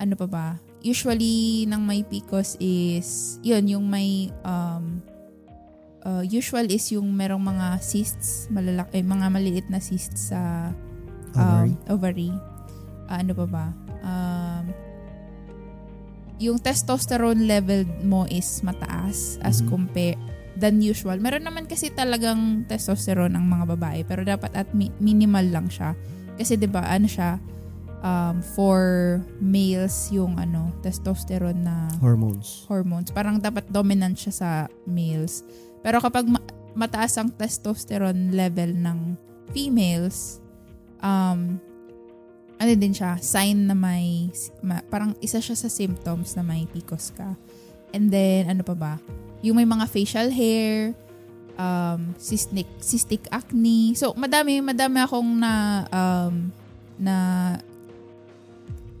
[0.00, 0.46] Ano pa ba?
[0.82, 4.98] Usually, ng may PCOS is, yun, yung may, um,
[6.02, 10.72] uh, usual is yung merong mga cysts, malalak, eh, mga maliit na cysts sa
[11.38, 11.74] um, Ovary.
[11.88, 12.30] ovary.
[13.06, 13.66] Ah, ano pa ba?
[14.02, 14.31] Um,
[16.42, 19.68] yung testosterone level mo is mataas as Mhm.
[19.68, 20.18] compare
[20.52, 21.16] than usual.
[21.16, 25.94] Meron naman kasi talagang testosterone ang mga babae pero dapat at mi- minimal lang siya.
[26.34, 27.38] Kasi 'di ba ano siya
[28.02, 28.82] um, for
[29.38, 32.66] males yung ano testosterone na Hormones.
[32.66, 33.08] hormones.
[33.08, 34.50] Parang dapat dominant siya sa
[34.84, 35.46] males.
[35.80, 36.42] Pero kapag ma-
[36.74, 38.98] mataas ang testosterone level ng
[39.52, 40.42] females,
[40.98, 41.56] um,
[42.62, 44.30] ano din siya, sign na may,
[44.62, 47.34] ma- parang isa siya sa symptoms na may PCOS ka.
[47.90, 48.94] And then, ano pa ba?
[49.42, 50.94] Yung may mga facial hair,
[51.58, 53.98] um, cystic, cystic acne.
[53.98, 56.54] So, madami, madami akong na, um,
[57.02, 57.16] na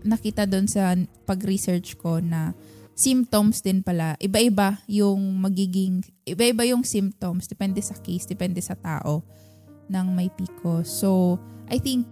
[0.02, 2.58] nakita doon sa pag-research ko na
[2.98, 4.18] symptoms din pala.
[4.18, 7.46] Iba-iba yung magiging, iba-iba yung symptoms.
[7.46, 9.22] Depende sa case, depende sa tao
[9.86, 10.90] ng may PCOS.
[10.90, 11.38] So,
[11.70, 12.10] I think,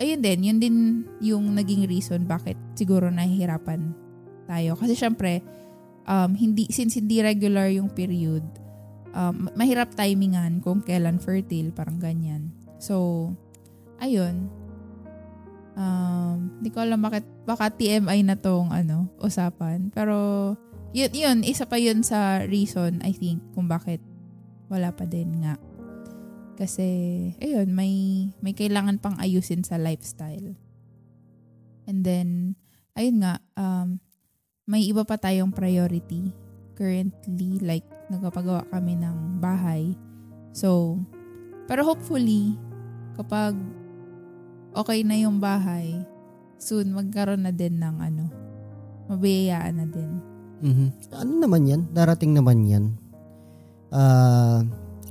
[0.00, 0.76] ayun din, yun din
[1.20, 3.92] yung naging reason bakit siguro nahihirapan
[4.48, 4.74] tayo.
[4.74, 5.44] Kasi syempre,
[6.08, 8.42] um, hindi, since hindi regular yung period,
[9.12, 12.50] um, mahirap timingan kung kailan fertile, parang ganyan.
[12.80, 13.28] So,
[14.00, 14.48] ayun.
[15.76, 19.92] Um, hindi ko alam bakit, baka TMI na tong ano, usapan.
[19.92, 20.56] Pero,
[20.96, 24.02] yun, yun, isa pa yun sa reason, I think, kung bakit
[24.66, 25.60] wala pa din nga.
[26.60, 26.84] Kasi,
[27.40, 30.52] ayun, may, may kailangan pang ayusin sa lifestyle.
[31.88, 32.60] And then,
[32.92, 33.96] ayun nga, um,
[34.68, 36.36] may iba pa tayong priority
[36.76, 37.56] currently.
[37.64, 39.96] Like, nagpapagawa kami ng bahay.
[40.52, 41.00] So,
[41.64, 42.60] pero hopefully,
[43.16, 43.56] kapag
[44.76, 45.96] okay na yung bahay,
[46.60, 48.24] soon magkaroon na din ng ano,
[49.08, 50.12] mabiyayaan na din.
[50.60, 50.86] Mhm.
[51.16, 51.82] Ano naman yan?
[51.96, 52.84] Darating naman yan.
[53.90, 54.60] Ah,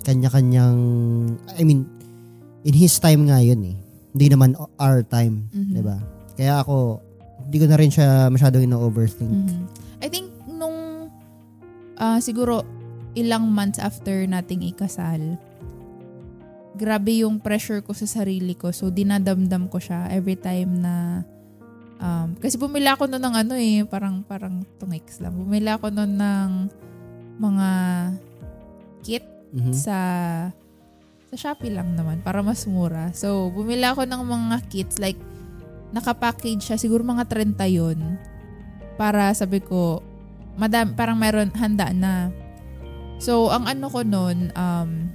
[0.04, 0.78] kanya-kanyang,
[1.56, 1.86] I mean,
[2.64, 3.78] in his time nga yun eh.
[4.16, 5.74] Hindi naman our time, Mhm.
[5.76, 5.98] 'di ba?
[6.34, 7.00] Kaya ako,
[7.46, 9.30] hindi ko na rin siya masyadong ino-overthink.
[9.32, 9.64] Mhm.
[10.02, 11.08] I think nung
[12.00, 12.64] ah, siguro
[13.14, 15.36] ilang months after nating ikasal,
[16.80, 18.72] grabe yung pressure ko sa sarili ko.
[18.72, 21.26] So, dinadamdam ko siya every time na
[22.00, 25.36] um, kasi bumila ako noon ng ano eh, parang, parang tungix lang.
[25.36, 26.50] Bumila ako noon ng
[27.44, 27.70] mga
[29.04, 29.74] kit Mhm.
[29.74, 29.98] sa
[31.30, 33.14] sa Shopee lang naman para mas mura.
[33.14, 35.18] So, bumila ako ng mga kits like
[35.94, 38.18] nakapackage siya siguro mga 30 yun
[38.98, 40.02] para sabi ko
[40.58, 42.34] madam parang meron handa na.
[43.22, 45.12] So, ang ano ko noon um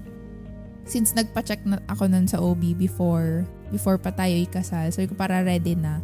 [0.85, 3.43] since nagpa-check na ako nun sa OB before
[3.73, 5.99] before pa tayo ikasal, sabi ko para ready na.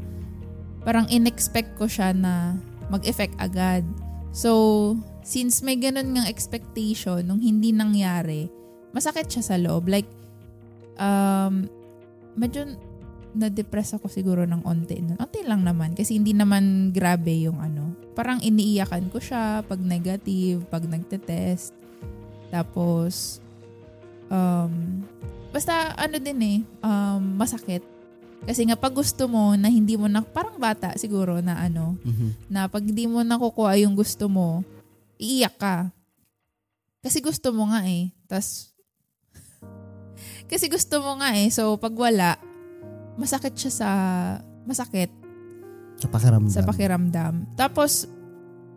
[0.83, 2.57] Parang inexpect ko siya na
[2.91, 3.87] mag-effect agad.
[4.35, 8.49] So, since may ganun ngang expectation nung hindi nangyari,
[8.93, 9.87] masakit siya sa loob.
[9.87, 10.09] Like,
[10.99, 11.69] um,
[12.35, 12.67] medyo
[13.31, 14.99] na-depress ako siguro ng onti.
[14.99, 17.95] Onti lang naman kasi hindi naman grabe yung ano.
[18.19, 21.71] Parang iniiyakan ko siya pag negative, pag nagte-test.
[22.51, 23.39] Tapos,
[24.27, 25.07] um,
[25.55, 27.87] basta ano din eh, um, masakit.
[28.41, 32.51] Kasi nga pag gusto mo na hindi mo na, parang bata siguro na ano, Mhm.
[32.51, 34.65] na pag hindi mo nakukuha yung gusto mo,
[35.21, 35.77] iiyak ka.
[37.05, 38.09] Kasi gusto mo nga eh.
[38.25, 38.73] Tas,
[40.51, 41.53] kasi gusto mo nga eh.
[41.53, 42.41] So, pag wala,
[43.21, 43.91] masakit siya sa,
[44.65, 45.13] masakit
[46.01, 46.53] Sa pakiramdam.
[46.53, 47.35] sa pakiramdam.
[47.57, 48.09] Tapos,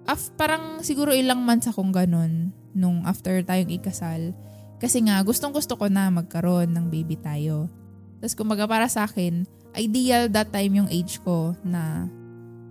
[0.04, 4.36] af, parang siguro ilang months akong ganun nung after tayong ikasal.
[4.84, 7.72] Kasi nga, gustong gusto ko na magkaroon ng baby tayo.
[8.20, 9.48] Tapos kumaga para sa akin,
[9.80, 12.08] ideal that time yung age ko na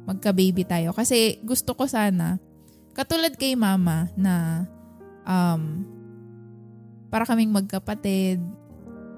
[0.05, 0.93] magka-baby tayo.
[0.93, 2.37] Kasi gusto ko sana,
[2.93, 4.65] katulad kay mama na
[5.25, 5.85] um,
[7.13, 8.41] para kaming magkapatid.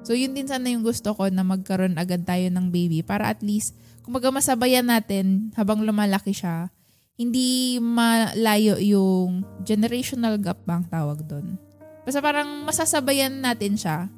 [0.04, 3.40] So yun din sana yung gusto ko na magkaroon agad tayo ng baby para at
[3.40, 6.68] least kumaga masabayan natin habang lumalaki siya,
[7.14, 11.56] hindi malayo yung generational gap bang tawag doon.
[12.04, 14.12] Basta parang masasabayan natin siya.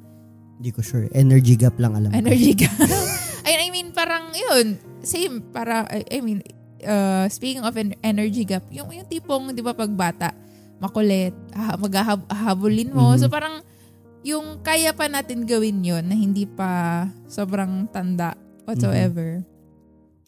[0.59, 1.07] Hindi ko sure.
[1.13, 2.17] Energy gap lang alam ko.
[2.17, 2.73] Energy gap.
[3.47, 5.39] I, I mean, parang yun, same.
[5.55, 6.43] Para, I, I mean,
[6.87, 10.31] uh, speaking of en- energy gap, yung, yung tipong, di ba, pag bata,
[10.79, 13.13] makulit, ha, maghahabulin mo.
[13.13, 13.19] Mhm.
[13.19, 13.61] So parang,
[14.25, 18.35] yung kaya pa natin gawin yun na hindi pa sobrang tanda
[18.67, 19.43] whatsoever.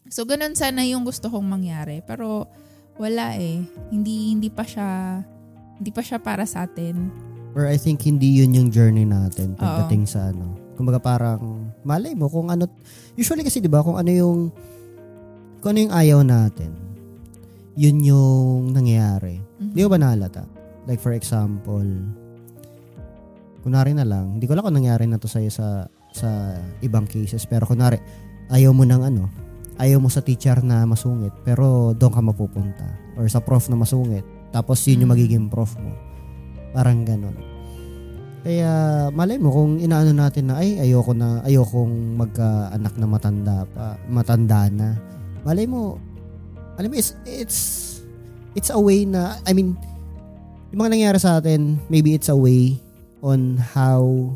[0.10, 2.02] So, ganun sana yung gusto kong mangyari.
[2.02, 2.50] Pero,
[2.98, 3.62] wala eh.
[3.93, 5.22] Hindi, hindi pa siya,
[5.78, 7.12] hindi pa siya para sa atin.
[7.54, 10.54] Or I think hindi yun yung journey natin pagdating sa ano.
[10.78, 12.69] Kumbaga parang malay mo kung ano
[13.17, 14.54] usually kasi 'di ba kung ano yung
[15.60, 16.72] kung ano yung ayaw natin.
[17.80, 19.39] Yun yung nangyayari.
[19.60, 19.76] Mhm.
[19.76, 20.43] Di ba nahalata?
[20.88, 21.86] Like for example,
[23.62, 27.43] kunwari na lang, hindi ko lang kung nangyari na to sa'yo sa, sa ibang cases,
[27.45, 28.00] pero kunwari,
[28.50, 29.28] ayaw mo ng ano,
[29.78, 32.88] ayaw mo sa teacher na masungit, pero doon ka mapupunta.
[33.19, 35.15] Or sa prof na masungit, tapos yun yung Mm.
[35.15, 35.91] magiging prof mo.
[36.72, 37.36] Parang ganon.
[38.39, 38.72] Kaya
[39.12, 44.72] malay mo kung inaano natin na ay ayoko na ayokong magkaanak na matanda pa, matanda
[44.72, 44.95] na.
[45.43, 45.97] Malay mo
[46.80, 47.60] alam mo it's it's
[48.56, 49.75] it's a way na I mean
[50.69, 52.78] yung mga nangyari sa atin, maybe it's a way
[53.19, 54.32] on how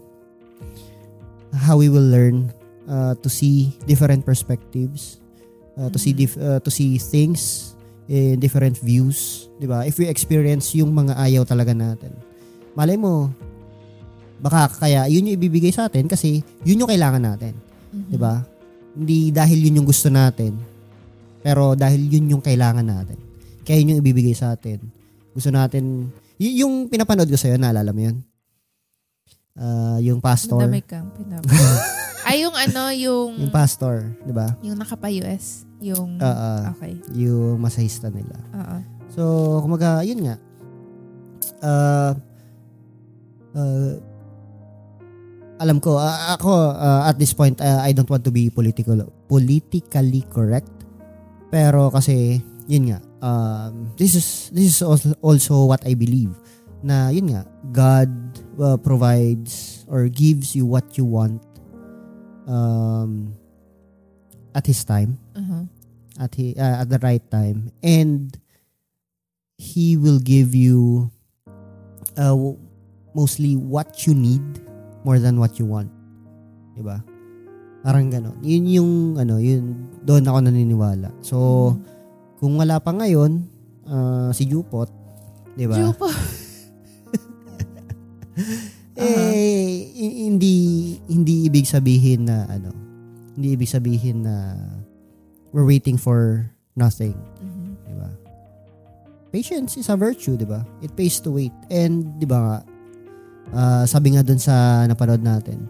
[1.54, 2.50] how we will learn
[2.89, 5.22] uh, to see different perspectives,
[5.78, 6.20] uh, to see Mhm.
[6.20, 7.72] dif- uh, to see things
[8.10, 9.86] in different views, 'di ba?
[9.86, 12.12] If we experience yung mga ayaw talaga natin.
[12.74, 13.30] Malay mo
[14.44, 17.54] baka kaya yun yung ibibigay sa atin kasi yun yung kailangan natin,
[17.94, 18.10] Mhm.
[18.10, 18.42] 'di ba?
[18.98, 20.58] Hindi dahil yun yung gusto natin,
[21.44, 23.20] pero dahil yun yung kailangan natin.
[23.62, 24.80] Kaya yun yung ibibigay sa atin.
[25.36, 26.08] Gusto natin,
[26.40, 28.18] y- yung pinapanood ko sa'yo, naalala mo yun?
[29.54, 30.64] Ah, yung pastor.
[30.66, 31.44] Madamay pinap.
[32.28, 34.56] Ay, yung ano, yung, Yung pastor, di ba?
[34.64, 35.68] yung nakapa-US.
[35.84, 36.52] Yung, Oo.
[36.72, 36.96] okay.
[37.20, 38.40] Yung masahista nila.
[38.56, 38.78] Oo.
[39.12, 39.22] So,
[39.60, 40.36] kumaga, yun nga.
[41.60, 42.12] Uh,
[43.54, 43.94] uh,
[45.60, 48.96] alam ko, ah, ako, ah, at this point, ah, I don't want to be political,
[49.28, 50.73] politically correct.
[51.54, 54.82] Pero kasi, yun nga, um, this is this is
[55.22, 56.34] also, what I believe
[56.84, 58.10] na yun nga God
[58.60, 61.39] uh, provides or gives you what you want
[62.50, 63.38] um,
[64.58, 65.63] at his time Uh-huh.
[66.20, 68.36] at he, uh, at the right time and
[69.56, 71.08] he will give you
[72.20, 72.36] uh,
[73.16, 74.44] mostly what you need
[75.08, 75.88] more than what you want.
[76.76, 77.00] 'Di ba?
[77.84, 78.39] Parang gano'n.
[78.39, 81.12] Yun yung ano, yun doon ako naniniwala.
[81.19, 81.38] So
[82.39, 83.43] kung wala pa ngayon
[83.86, 84.88] uh, si Jupot,
[85.54, 85.76] 'di ba?
[85.76, 86.08] Jupo.
[88.93, 90.56] Eh hi- hindi
[91.10, 92.69] hindi ibig sabihin na ano,
[93.34, 94.54] hindi ibig sabihin na
[95.50, 97.13] we're waiting for nothing.
[97.41, 97.74] Mhm.
[97.86, 98.10] di ba?
[99.30, 100.62] Patience is a virtue, di ba?
[100.82, 101.54] It pays to wait.
[101.69, 102.58] And, di ba nga,
[103.54, 105.69] ah, sabi nga dun sa napanood natin,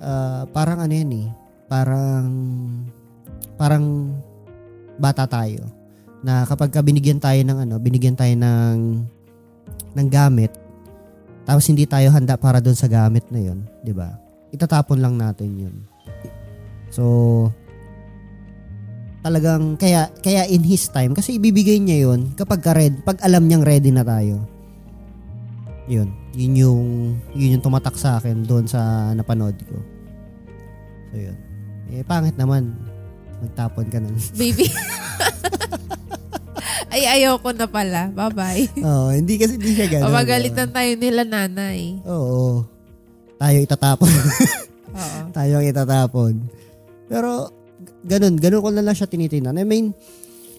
[0.00, 1.28] ah, parang ano yan eh,
[1.68, 2.26] parang,
[3.58, 4.14] parang
[4.98, 5.66] bata tayo.
[6.24, 8.78] Na kapag ka binigyan tayo ng ano, binigyan tayo ng,
[9.94, 10.54] ng gamit,
[11.44, 14.16] tapos hindi tayo handa para dun sa gamit na yun, di ba?
[14.48, 15.76] Itatapon lang natin yun.
[16.88, 17.50] So,
[19.24, 23.48] talagang kaya kaya in his time kasi ibibigay niya 'yon kapag ka red, pag alam
[23.48, 24.44] niyang ready na tayo.
[25.88, 26.23] 'Yun.
[26.34, 26.82] Yun yung
[27.32, 29.78] yun yung tumatak sa akin doon sa napanood ko.
[31.10, 31.36] So 'yun.
[31.94, 32.74] Eh pangit naman
[33.44, 34.14] magtapon ka ng.
[34.40, 34.66] Baby.
[36.94, 38.06] Ay, ayaw ko na pala.
[38.14, 38.86] Bye-bye.
[38.86, 40.14] Oo, hindi kasi hindi siya gano'n.
[40.14, 41.98] Pamagalitan tayo nila nanay.
[42.06, 42.62] Oo.
[43.34, 44.06] Tayo itatapon.
[44.94, 45.18] Oo.
[45.34, 46.32] tayo ang itatapon.
[47.10, 47.50] Pero
[48.06, 49.58] ganun, ganun ko na lang siya tinitingnan.
[49.58, 49.90] I mean,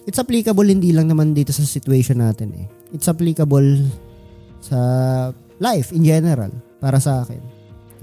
[0.04, 2.66] it's applicable hindi lang naman dito sa situation natin eh.
[2.92, 3.88] It's applicable
[4.60, 4.76] sa
[5.58, 7.40] life in general para sa akin.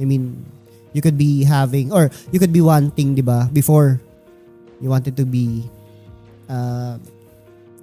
[0.02, 0.42] I mean,
[0.94, 4.02] you could be having or you could be wanting, 'di ba, before
[4.82, 5.66] you wanted to be
[6.50, 6.98] uh,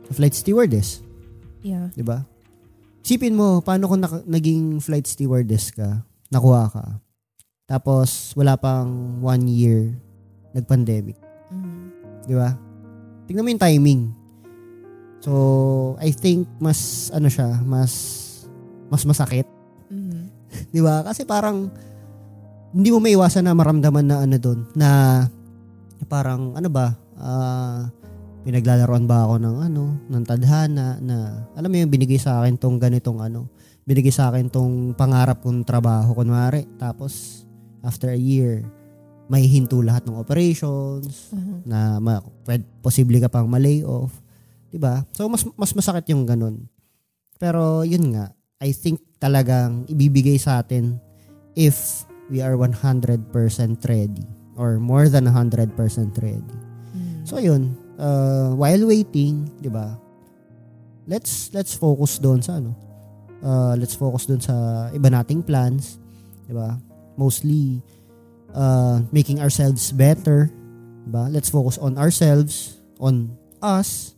[0.07, 1.03] a flight stewardess,
[1.63, 1.93] Yeah.
[1.95, 2.27] 'di ba?
[3.01, 6.85] Isipin mo, paano kung naka- naging flight stewardess ka, nakuha ka,
[7.67, 9.95] tapos wala pang one year,
[10.55, 11.19] nag-pandemic.
[11.51, 11.79] Mhm.
[12.27, 12.55] Di ba?
[13.27, 14.03] Tingnan mo yung timing.
[15.21, 15.33] So,
[15.99, 17.93] I think mas, ano siya, mas,
[18.91, 19.47] mas masakit.
[19.91, 20.23] Mhm.
[20.75, 21.03] Di ba?
[21.03, 21.69] Kasi parang,
[22.71, 24.89] hindi mo maiwasan na maramdaman na ano doon, na,
[26.07, 27.91] parang, ano ba, ah,
[28.47, 32.79] pinaglalaroan ba ako ng ano, ng tadhana, na, alam mo yung binigay sa akin tong
[32.81, 33.51] ganitong ano,
[33.85, 36.65] binigay sa akin tong pangarap kong trabaho, kunwari.
[36.79, 37.45] Tapos,
[37.83, 38.63] after a year,
[39.31, 41.63] may hinto lahat ng operations, Mhm.
[41.67, 44.11] na ma- pwed, posible ka pang ma-lay off.
[44.71, 45.07] 'Di ba?
[45.15, 46.67] So mas mas masakit yung ganun.
[47.39, 50.97] Pero yun nga, I think talagang ibibigay sa atin
[51.55, 53.29] if we are 100%
[53.85, 55.77] ready or more than 100%
[56.19, 56.57] ready.
[56.97, 57.29] Mhm.
[57.29, 60.01] So yun, uh, while waiting, 'di ba?
[61.05, 62.73] Let's let's focus doon sa ano.
[63.41, 66.01] Uh, let's focus doon sa iba nating plans,
[66.49, 66.81] 'di ba?
[67.21, 67.85] Mostly
[68.57, 70.49] uh, making ourselves better,
[71.05, 71.29] 'di ba?
[71.29, 74.17] Let's focus on ourselves, on us.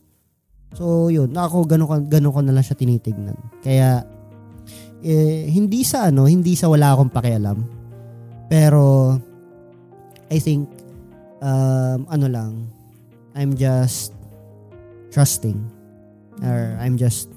[0.73, 3.37] So yun, ako ganun ko ganun ko na lang siya tinitignan.
[3.61, 4.05] Kaya
[5.03, 7.59] eh, hindi sa ano, hindi sa wala akong pakialam.
[8.47, 9.13] Pero
[10.31, 10.71] I think
[11.43, 12.51] um, ano lang,
[13.35, 14.15] I'm just
[15.11, 15.59] trusting
[16.41, 17.29] or I'm just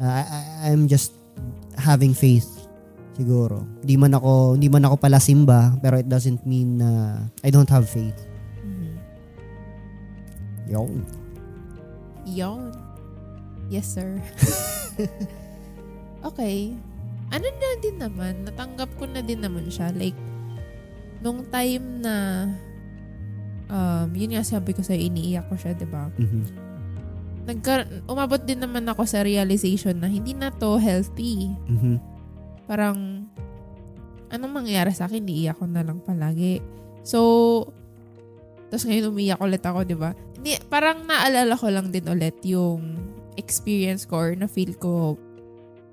[0.00, 1.12] uh, I, I'm just
[1.76, 2.48] having faith
[3.14, 3.62] siguro.
[3.84, 7.68] Hindi man ako hindi man ako pala simba pero it doesn't mean na I don't
[7.70, 8.16] have faith.
[8.64, 8.90] Mhm.
[10.72, 10.88] Yo.
[12.28, 12.72] Yon.
[13.68, 14.16] Yes, sir.
[16.24, 16.74] okay.
[17.28, 19.92] Ano na din naman, natanggap ko na din naman siya.
[19.92, 20.16] Like,
[21.20, 22.14] nung time na,
[23.68, 26.08] um, yun nga sabi ko sa iniiyak ko siya, di ba?
[26.16, 26.42] Mhm.
[27.48, 31.52] Nagka- umabot din naman ako sa realization na hindi na to healthy.
[31.68, 31.96] Mhm.
[32.68, 33.28] Parang,
[34.28, 36.60] anong mangyayari sa akin, iiyak ko na lang palagi.
[37.04, 37.20] So,
[38.68, 40.12] tapos ngayon umiyak ulit ako, di ba?
[40.36, 43.00] Hindi, parang naalala ko lang din ulit yung
[43.40, 45.16] experience ko or na feel ko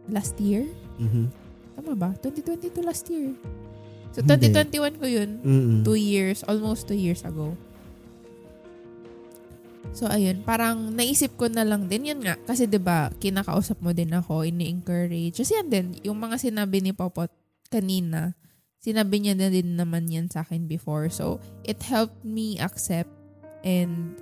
[0.09, 0.67] last year.
[1.01, 1.31] Mhm.
[1.75, 2.09] Tama ba?
[2.23, 3.35] 2022 last year.
[4.15, 4.47] So, Hindi.
[4.47, 5.29] 2021 ko yun.
[5.43, 5.77] Mhm.
[5.83, 7.57] Two years, almost two years ago.
[9.95, 13.95] So, ayun, parang naisip ko na lang din, yun nga, kasi 'di ba kinakausap mo
[13.95, 15.39] din ako, ini-encourage.
[15.39, 17.31] Kasi yan din, yung mga sinabi ni Popot
[17.71, 18.35] kanina,
[18.83, 21.07] sinabi niya na din naman yan sa akin before.
[21.07, 23.11] So, it helped me accept
[23.63, 24.19] and,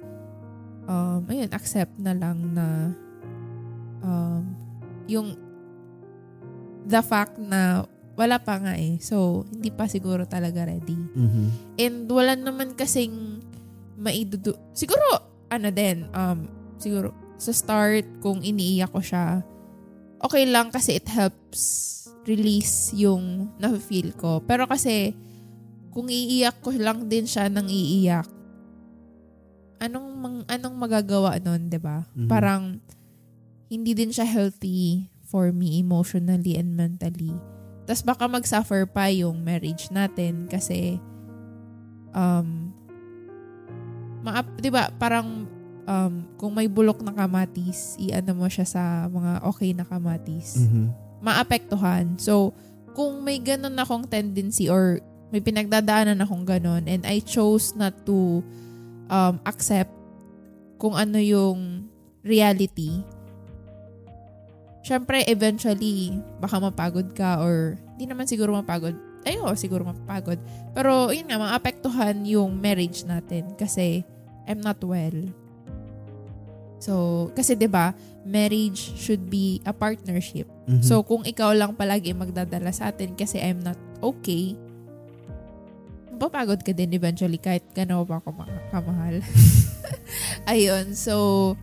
[0.85, 2.93] um, ayun, accept na lang na,
[4.05, 4.53] um,
[5.09, 5.33] yung,
[6.87, 9.01] the fact na wala pa nga eh.
[9.01, 10.95] So, hindi pa siguro talaga ready.
[10.95, 11.45] Mhm.
[11.81, 13.41] And wala naman kasing
[13.97, 14.53] maidudu...
[14.77, 15.01] Siguro,
[15.49, 16.45] ano din, um,
[16.77, 17.09] siguro,
[17.41, 19.41] sa start, kung iniiyak ko siya,
[20.21, 21.89] okay lang kasi it helps
[22.23, 24.39] release yung na-feel ko.
[24.45, 25.17] Pero kasi,
[25.89, 28.25] kung iiyak ko lang din siya nang iiyak,
[29.83, 32.07] anong mang, anong magagawa nun, 'di ba?
[32.15, 32.29] Mhm.
[32.31, 32.79] Parang
[33.67, 37.33] hindi din siya healthy for me emotionally and mentally.
[37.89, 41.01] Tapos baka mag-suffer pa yung marriage natin kasi
[42.13, 42.69] um
[44.21, 45.49] ma 'di ba parang
[45.83, 50.93] um kung may bulok na kamatis, iano mo siya sa mga okay na kamatis Mhm.
[51.19, 52.15] maapektuhan.
[52.21, 52.53] So,
[52.93, 55.01] kung may ganun akong tendency or
[55.33, 58.45] may pinagdadaanan akong ganun and I chose not to
[59.09, 59.89] um, accept
[60.77, 61.87] kung ano yung
[62.21, 63.01] reality,
[64.83, 68.93] syempre eventually baka mapagod ka or hindi naman siguro mapagod.
[69.23, 70.35] Ay, oo, siguro mapagod.
[70.75, 74.03] Pero, yun nga, maapektuhan yung marriage natin kasi
[74.43, 75.15] I'm not well.
[76.83, 77.95] So, kasi 'di ba,
[78.27, 80.43] marriage should be a partnership.
[80.67, 80.83] Mhm.
[80.83, 84.59] So, kung ikaw lang palagi magdadala sa atin kasi I'm not okay,
[86.11, 89.23] mapapagod ka din eventually kahit gano'n pa ako ma- kamahal.
[90.51, 91.55] Ayun, so,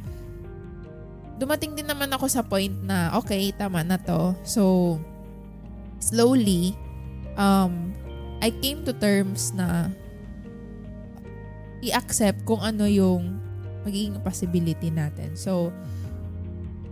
[1.41, 4.37] dumating din naman ako sa point na, okay, tama na to.
[4.45, 4.97] So,
[5.97, 6.77] slowly,
[7.41, 7.97] um,
[8.45, 9.89] I came to terms na
[11.81, 13.41] i-accept kung ano yung
[13.89, 15.33] magiging possibility natin.
[15.33, 15.73] So,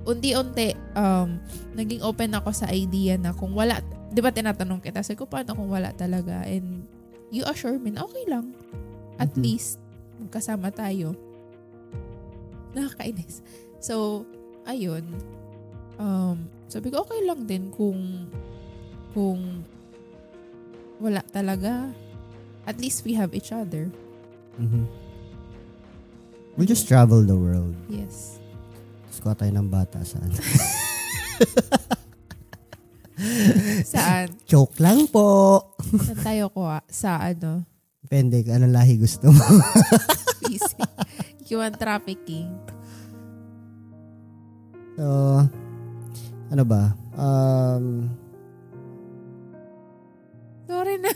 [0.09, 1.37] unti-unti, um,
[1.77, 5.53] naging open ako sa idea na kung wala, di ba tinatanong kita, sabi ko, paano
[5.53, 6.49] kung wala talaga?
[6.49, 6.89] And
[7.29, 8.57] you assure me na okay lang.
[9.21, 9.45] At Mhm.
[9.45, 9.77] least,
[10.17, 11.13] magkasama tayo.
[12.73, 13.45] Nakakainis.
[13.85, 14.25] So,
[14.69, 15.05] ayun.
[15.99, 18.29] Um, sabi ko, okay lang din kung
[19.17, 19.65] kung
[21.01, 21.91] wala talaga.
[22.69, 23.89] At least we have each other.
[24.61, 24.85] Mhm.
[26.55, 27.73] We'll just travel the world.
[27.89, 28.37] Yes.
[29.09, 30.31] Tapos kuha tayo ng bata saan.
[33.83, 34.31] Saan?
[34.47, 35.59] Joke lang po.
[35.83, 36.83] Saan tayo kuha?
[36.87, 37.67] Sa ano?
[38.03, 39.43] Depende kung anong lahi gusto mo.
[40.53, 40.79] Easy.
[41.51, 42.78] Human trafficking.
[44.99, 45.07] So,
[46.51, 46.91] ano ba?
[47.15, 48.11] Um,
[50.67, 51.15] Sorry na.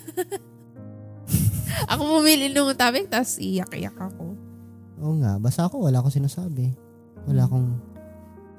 [1.90, 4.38] ako pumili nung topic, tapos iyak-iyak ako.
[5.02, 6.70] oo nga, basta ako, wala akong sinasabi.
[7.26, 7.74] Wala akong,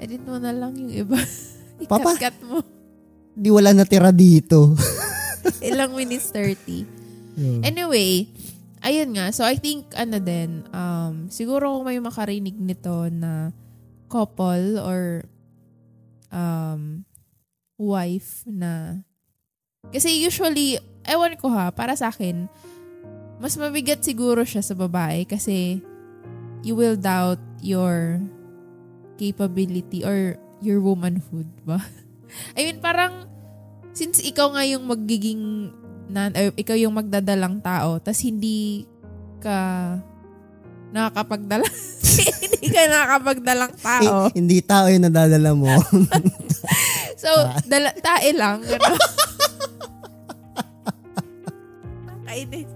[0.03, 1.15] Edit mo na lang yung iba.
[1.87, 2.19] Papa?
[2.19, 2.59] Ikat-kat mo.
[3.31, 4.75] di wala natira dito.
[5.63, 7.39] Ilang minutes 30.
[7.39, 7.63] Yun.
[7.63, 8.27] Anyway,
[8.83, 9.31] ayun nga.
[9.31, 13.55] So, I think, ano din, um, siguro kung may makarinig nito na
[14.13, 15.25] couple or
[16.29, 17.01] um,
[17.81, 19.01] wife na
[19.89, 22.47] kasi usually, ewan ko ha, para sa akin,
[23.43, 25.83] mas mabigat siguro siya sa babae kasi
[26.63, 28.21] you will doubt your
[29.19, 31.83] capability or your womanhood ba?
[32.57, 33.27] I mean, parang
[33.91, 35.75] since ikaw nga yung magiging
[36.07, 38.87] nan, ikaw yung magdadalang tao, tas hindi
[39.43, 39.99] ka
[40.93, 41.65] nakakapagdala.
[42.45, 44.29] hindi ka nakakapagdalang tao.
[44.29, 45.73] Eh, hindi tao yung nadadala mo.
[47.23, 47.31] So,
[47.71, 48.67] dala, tae lang.
[52.07, 52.67] Nakainis.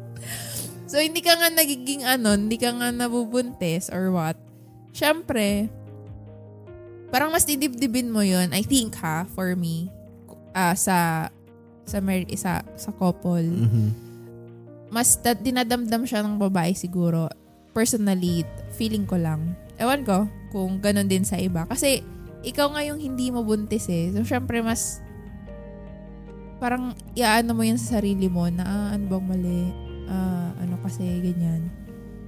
[0.87, 4.39] So, hindi ka nga nagiging ano, hindi ka nga nabubuntis or what.
[4.95, 5.67] Siyempre,
[7.11, 9.91] parang mas didibdibin mo yun, I think ha, for me,
[10.55, 11.27] ah sa
[11.83, 13.43] sa mar- sa sa couple.
[13.43, 13.87] Mhm.
[14.87, 17.27] Mas da- dinadamdam siya ng babae siguro.
[17.77, 18.41] Personally,
[18.73, 19.53] feeling ko lang.
[19.77, 21.69] Ewan ko kung ganun din sa iba.
[21.69, 22.01] Kasi,
[22.41, 24.09] ikaw nga yung hindi mo buntis eh.
[24.17, 25.05] So, syempre mas
[26.57, 29.61] parang iaano mo yun sa sarili mo na ah, ano bang mali?
[30.09, 31.69] Ah, ano kasi, ganyan.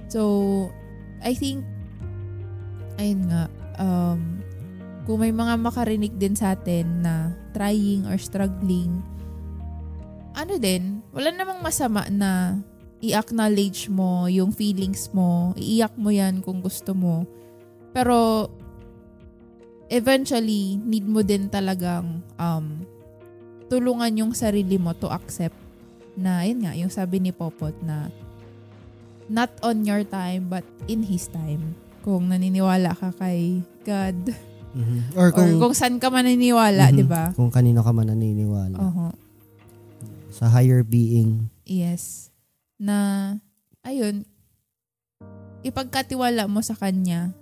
[0.06, 0.20] So,
[1.18, 1.66] I think,
[3.02, 3.50] ayun nga,
[3.82, 4.38] um,
[5.02, 9.02] kung may mga makarinig din sa atin na trying or struggling,
[10.38, 12.62] ano din, wala namang masama na
[13.00, 17.24] i-acknowledge mo yung feelings mo, iiyak mo yan kung gusto mo.
[17.90, 18.46] Pero,
[19.88, 22.66] eventually, need mo din talagang um,
[23.66, 25.56] tulungan yung sarili mo to accept
[26.14, 28.12] na, yun nga, yung sabi ni Popot na
[29.30, 31.74] not on your time, but in His time.
[32.02, 34.34] Kung naniniwala ka kay God.
[34.70, 35.14] Mhm.
[35.18, 36.96] Or Or kung, kung saan ka maniniwala, Mhm.
[36.96, 37.30] di ba?
[37.34, 38.78] kung kanino ka man naniniwala.
[38.78, 39.06] Oho.
[40.30, 41.50] Sa higher being.
[41.66, 42.29] Yes.
[42.80, 43.36] Na,
[43.84, 44.24] ayun,
[45.60, 47.36] ipagkatiwala mo sa kanya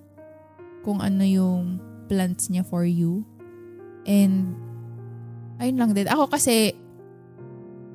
[0.83, 1.79] kung ano yung
[2.11, 3.23] plans niya for you.
[4.03, 4.59] And,
[5.63, 6.11] ayun lang din.
[6.11, 6.75] Ako kasi,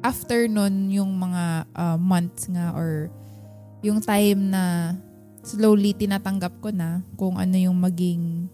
[0.04, 3.12] after nun, yung mga uh, months nga or
[3.84, 4.96] yung time na
[5.44, 8.48] slowly tinatanggap ko na kung ano yung maging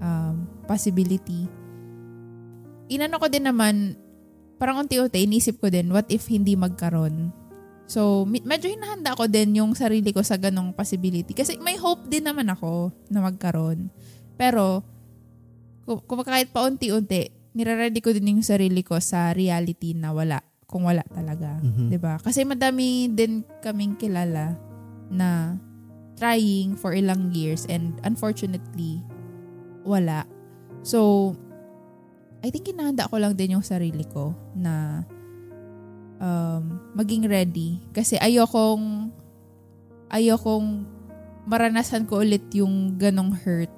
[0.00, 1.44] um, possibility.
[2.88, 3.96] Inano ko din naman,
[4.56, 7.43] parang unti-unti, inisip ko din, what if hindi magkaroon?
[7.84, 11.36] So, medyo hinahanda ko din yung sarili ko sa ganong possibility.
[11.36, 13.92] Kasi may hope din naman ako na magkaroon.
[14.40, 14.80] Pero,
[15.84, 20.42] kung, kahit pa unti-unti, nire-ready ko din yung sarili ko sa reality na wala.
[20.64, 21.60] Kung wala talaga.
[21.62, 21.86] Mhm.
[21.92, 22.18] 'di ba?
[22.18, 24.58] Kasi madami din kaming kilala
[25.06, 25.54] na
[26.18, 28.98] trying for ilang years and unfortunately
[29.86, 30.26] wala.
[30.82, 31.30] So
[32.42, 35.04] I think hinahanda ko lang din yung sarili ko na
[36.18, 39.10] um, maging ready kasi ayokong
[40.12, 40.86] ayokong
[41.44, 43.70] maranasan ko ulit yung ganong hurt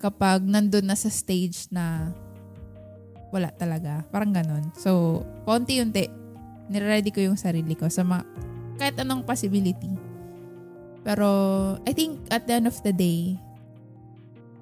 [0.00, 2.08] kapag nandun na sa stage na
[3.30, 4.02] wala talaga.
[4.10, 4.74] Parang ganon.
[4.74, 6.10] So, paunti-unti,
[6.70, 8.26] niready ko yung sarili ko sa mga,
[8.78, 9.92] kahit anong possibility.
[11.06, 11.28] Pero,
[11.86, 13.38] I think at the end of the day,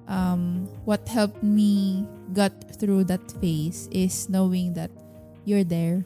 [0.05, 4.93] um, what helped me got through that phase is knowing that
[5.43, 6.05] you're there.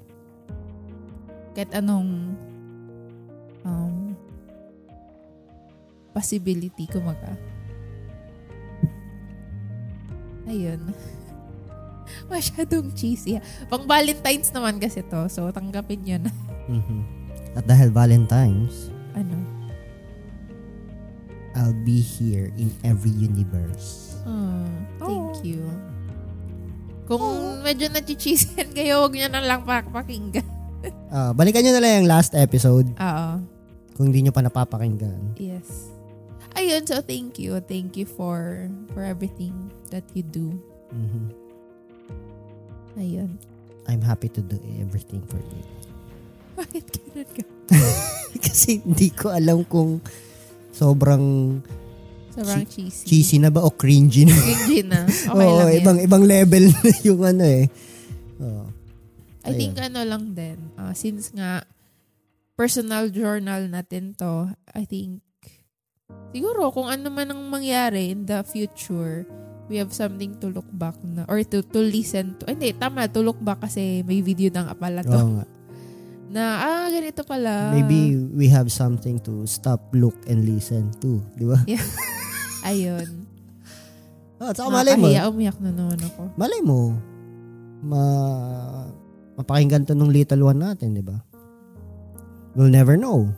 [1.54, 2.34] Kahit anong
[3.62, 4.18] um,
[6.14, 7.38] possibility, kumaga.
[10.50, 10.92] Ayun.
[12.32, 13.40] Masyadong cheesy.
[13.72, 15.30] Pang Valentine's naman kasi to.
[15.32, 16.24] So, tanggapin yun.
[16.70, 17.00] Mhm.
[17.54, 19.38] At dahil Valentine's, ano?
[21.54, 24.18] I'll be here in every universe.
[24.26, 24.66] Oh,
[24.98, 25.70] thank you.
[27.06, 30.53] Kung medyo na-cheesyan kayo, huwag nyo na lang pakpakinggan.
[31.08, 33.28] Ah, balikan nyo na lang yung last episode Oo.
[33.94, 35.38] kung hindi nyo pa napapakinggan.
[35.38, 35.94] Yes.
[36.54, 37.58] Ayun, so thank you.
[37.62, 39.54] Thank you for for everything
[39.90, 40.54] that you do.
[40.90, 41.34] Mhm.
[42.96, 43.30] Ayun.
[43.86, 45.64] I'm happy to do everything for you.
[46.58, 47.44] Bakit ganun ka?
[48.46, 49.98] Kasi hindi ko alam kung
[50.70, 51.58] sobrang
[52.34, 53.06] Sobrang cheesy.
[53.06, 54.34] cheesy na ba o cringy na.
[54.34, 55.06] Cringy na.
[55.30, 55.80] Okay Oo, lang yan.
[55.80, 57.66] ibang ibang level na yung ano eh.
[58.40, 58.64] Oo.
[59.44, 61.68] I think ano lang din, uh, since nga
[62.56, 65.20] personal journal natin to, I think
[66.32, 69.28] siguro kung ano man ang mangyari in the future,
[69.68, 72.48] we have something to look back na or to to listen to.
[72.48, 75.12] Hindi, tama, to look back kasi may video na nga pala to.
[75.12, 75.46] Oo nga.
[76.34, 77.70] Na, ah, ganito pala.
[77.70, 81.22] Maybe we have something to stop, look, and listen to.
[81.38, 81.62] Di ba?
[82.74, 83.30] Ayun.
[84.42, 85.14] Oh, at saka malay mo.
[85.14, 86.22] Nakakahiya, umiyak na naman ako.
[86.34, 86.98] Malay mo.
[87.86, 88.04] Ma
[89.38, 91.18] mapakinggan to nung little one natin, di ba?
[92.54, 93.34] We'll never know.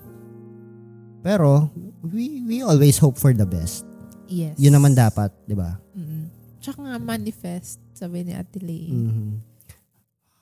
[1.26, 1.72] Pero,
[2.04, 3.88] we we always hope for the best.
[4.30, 4.60] Yes.
[4.60, 5.80] Yun naman dapat, di ba?
[5.96, 6.30] Mm-mm.
[6.62, 8.90] Tsaka nga manifest, sabi ni Ate Lay.
[8.90, 9.32] Mm-hmm.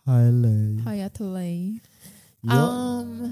[0.04, 0.80] Highlight.
[0.84, 1.80] Hi, Ate Lay.
[2.44, 3.32] Um,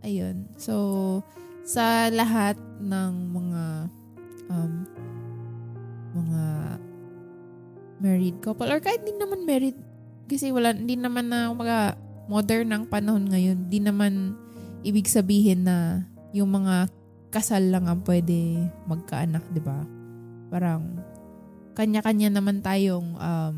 [0.00, 0.48] ayun.
[0.56, 1.20] So,
[1.64, 3.64] sa lahat ng mga
[4.48, 4.72] um,
[6.14, 6.42] mga
[8.00, 9.76] married couple or kahit hindi naman married
[10.30, 11.98] kasi wala hindi naman na mga
[12.28, 14.32] modern ng panahon ngayon di naman
[14.84, 16.88] ibig sabihin na yung mga
[17.28, 19.82] kasal lang ang pwede magkaanak, 'di ba?
[20.48, 21.02] Parang
[21.74, 23.56] kanya-kanya naman tayong um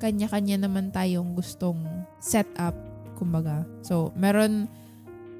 [0.00, 1.80] kanya-kanya naman tayong gustong
[2.20, 2.74] set up
[3.14, 3.62] kumbaga.
[3.80, 4.66] So, meron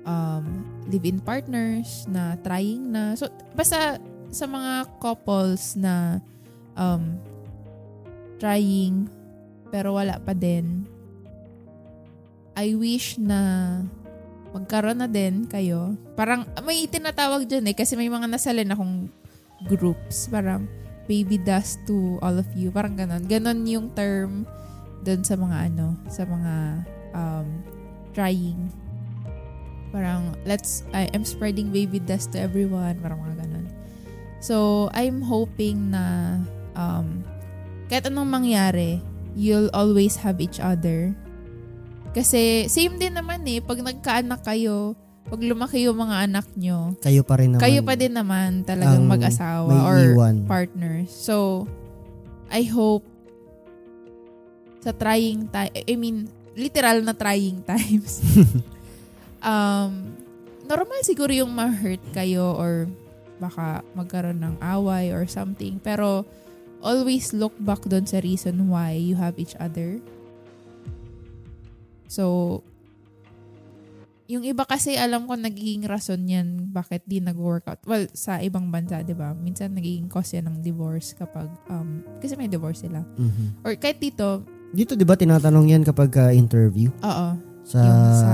[0.07, 3.19] um, live-in partners na trying na.
[3.19, 3.99] So, basta
[4.31, 6.23] sa mga couples na
[6.79, 7.19] um,
[8.39, 9.11] trying
[9.75, 10.87] pero wala pa din,
[12.55, 13.83] I wish na
[14.55, 15.99] magkaroon na din kayo.
[16.15, 19.11] Parang may tinatawag dyan eh kasi may mga nasalin akong
[19.67, 20.31] groups.
[20.31, 20.71] Parang
[21.11, 22.71] baby dust to all of you.
[22.71, 23.27] Parang ganon.
[23.27, 24.47] Ganon yung term
[25.03, 26.55] doon sa mga ano, sa mga
[27.11, 27.49] um,
[28.15, 28.71] trying.
[29.91, 33.03] Parang, let's, I am spreading baby dust to everyone.
[33.03, 33.67] Parang mga ganun.
[34.39, 36.39] So, I'm hoping na
[36.79, 37.27] um,
[37.91, 39.03] kahit anong mangyari,
[39.35, 41.13] you'll always have each other.
[42.11, 43.59] Kasi, same din naman eh.
[43.59, 47.63] Pag nagkaanak kayo, pag lumaki yung mga anak nyo, Kayo pa rin naman.
[47.63, 50.47] kayo pa din naman talagang ang mag-asawa or iwan.
[50.47, 51.11] partners.
[51.11, 51.67] So,
[52.49, 53.03] I hope
[54.79, 58.21] sa trying time, I mean, literal na trying times,
[59.41, 60.13] um,
[60.63, 62.87] normal siguro yung ma-hurt kayo or
[63.37, 65.81] baka magkaroon ng away or something.
[65.81, 66.23] Pero,
[66.85, 69.99] always look back doon sa reason why you have each other.
[72.07, 72.61] So,
[74.25, 77.85] yung iba kasi alam ko nagiging rason yan bakit di nag-workout.
[77.85, 79.33] Well, sa ibang bansa, di ba?
[79.37, 83.05] Minsan nagiging cause yan ng divorce kapag, um, kasi may divorce sila.
[83.17, 83.65] Mhm.
[83.65, 87.29] Or kahit dito, Dito, di ba, tinatanong yan kapag ah, interview oo,
[87.63, 87.81] sa,
[88.11, 88.33] sa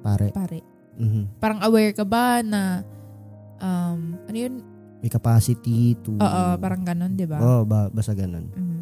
[0.00, 0.32] pare.
[0.32, 0.64] pare.
[0.96, 1.36] Mhm.
[1.36, 2.80] Parang aware ka ba na,
[3.60, 4.64] um, ano yun,
[5.00, 7.38] may capacity to Oo, parang ganun, di ba?
[7.38, 8.48] Oh, ba, basta ganun.
[8.50, 8.80] Mhm.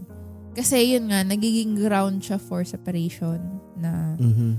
[0.52, 3.38] Kasi yun nga, nagiging ground siya for separation
[3.74, 4.50] na Mhm.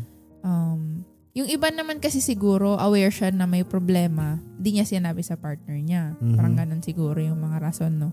[0.41, 5.35] um, yung iba naman kasi siguro aware siya na may problema, di niya sinabi sa
[5.35, 6.03] partner niya.
[6.15, 6.35] Mhm.
[6.35, 8.09] Parang ganun siguro yung mga rason, no?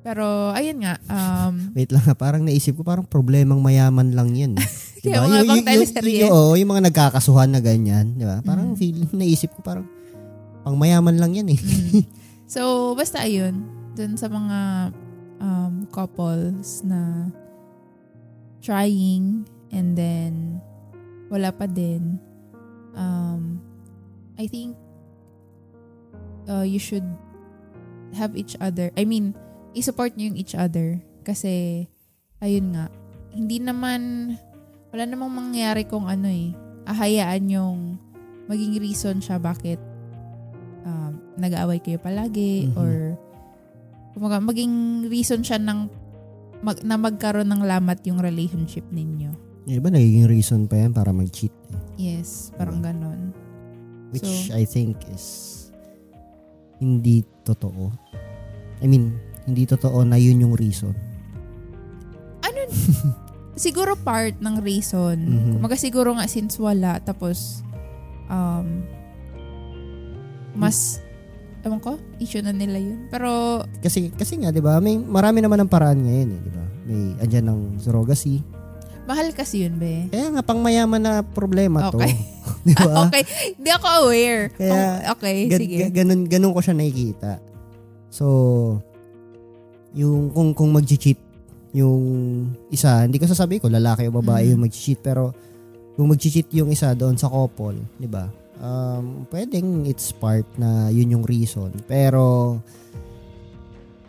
[0.00, 4.52] Pero, ayun nga, um, Wait lang, parang naisip ko parang problemang mayaman lang 'yan.
[4.56, 4.68] eh.
[5.02, 6.18] Kaya mga Yung- bang yung- teleserye.
[6.22, 8.38] yung- Oo, yung mga nagkakasuhan na ganyan, di ba?
[8.40, 8.76] Parang Mhm.
[8.76, 9.86] feeling naisip ko parang
[10.66, 11.60] pang mayaman lang 'yan eh.
[11.62, 12.02] mm.
[12.50, 13.62] so, basta ayun,
[13.94, 14.90] dun sa mga
[15.38, 17.30] um, couples na
[18.58, 20.58] trying and then
[21.30, 22.18] wala pa din,
[22.98, 23.62] um,
[24.34, 24.74] I think
[26.50, 27.06] uh, you should
[28.18, 28.90] have each other.
[28.98, 29.38] I mean,
[29.74, 30.98] i-support nyo yung each other.
[31.26, 31.86] Kasi,
[32.38, 32.90] ayun nga,
[33.34, 34.34] hindi naman,
[34.94, 36.54] wala namang mangyayari kung ano eh,
[36.86, 37.78] ahayaan yung
[38.46, 39.82] maging reason siya bakit
[40.86, 42.78] um, nag-aaway kayo palagi Mhm.
[42.78, 43.18] or
[44.14, 44.72] kumaga, maging
[45.06, 45.90] reason siya ng
[46.62, 49.28] mag, na magkaroon ng lamat yung relationship ninyo.
[49.66, 51.52] Yung iba nagiging reason pa yan para mag-cheat.
[51.52, 52.14] eh.
[52.14, 53.34] Yes, parang ganon.
[54.08, 55.52] Which So- I think is
[56.78, 57.90] hindi totoo.
[58.78, 60.94] I mean, hindi totoo na yun yung reason.
[62.40, 62.60] Ano?
[63.56, 65.16] siguro part ng reason.
[65.18, 65.52] Mhm.
[65.56, 67.64] Kumaga siguro nga since wala, tapos
[68.28, 68.84] um,
[70.56, 70.98] mas,
[71.62, 73.06] ewan ko, issue na nila yun.
[73.06, 76.64] Pero, Kasi kasi nga 'di ba, may marami naman ng paraan ngayon eh, 'di ba?
[76.84, 78.40] May andyan ng surrogacy.
[79.02, 80.10] mahal kasi yun, be.
[80.10, 81.98] Kaya nga pang mayaman na problema to.
[81.98, 82.14] Okay.
[82.66, 82.92] 'Di ba?
[83.06, 84.50] okay, hindi ako aware.
[84.50, 84.74] Kaya,
[85.06, 85.76] Oh, okay, Ga- sige.
[85.78, 87.38] ga- ganun ganun ko siya nakikita.
[88.10, 88.26] So
[89.92, 91.18] yung kung kung mag-cheat
[91.70, 92.02] yung
[92.68, 94.50] isa, hindi ko sasabihin ko lalaki o babae Mhm.
[94.50, 95.30] yung mag-cheat pero
[95.92, 98.26] kung mag-cheat yung isa doon sa couple, 'di ba?
[98.56, 101.72] Um, pwedeng it's part na yun yung reason.
[101.84, 102.56] Pero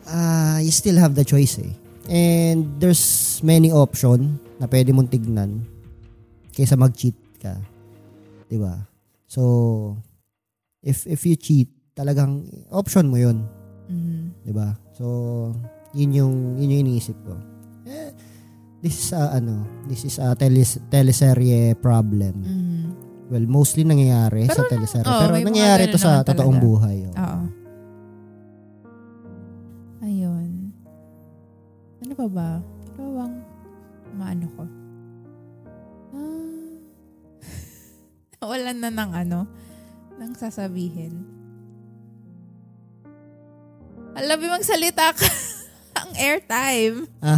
[0.08, 1.74] ah you still have the choice eh.
[2.08, 5.68] And there's many option na pwede mong tignan
[6.56, 7.60] kaysa mag-cheat ka.
[8.48, 8.88] 'Di ba?
[9.28, 9.44] So
[10.80, 13.44] if if you cheat, talagang option mo 'yun,
[13.92, 14.48] Mhm.
[14.48, 14.80] 'di ba?
[14.96, 15.06] So
[15.92, 17.36] yun yung yun yung iniisip ko.
[17.84, 18.12] Eh,
[18.80, 22.36] this is a, ano, this is a teles, teleserye problem.
[22.40, 23.07] Mhm.
[23.28, 25.04] Well, mostly nangyayari Pero sa teleserye.
[25.04, 26.98] oo, pero nangyayari ganun to sa totoong buhay.
[27.04, 27.14] oh.
[27.14, 27.42] Oo.
[30.00, 30.72] Ayun.
[32.00, 32.50] Ano pa ba?
[32.96, 33.36] Ano bang
[34.16, 34.64] maano ko?
[36.14, 36.72] Ah,
[38.40, 39.40] Nawalan na ng ano,
[40.16, 41.14] ng sasabihin.
[44.16, 45.28] Alam mo magsalita ka
[46.00, 46.98] ang airtime.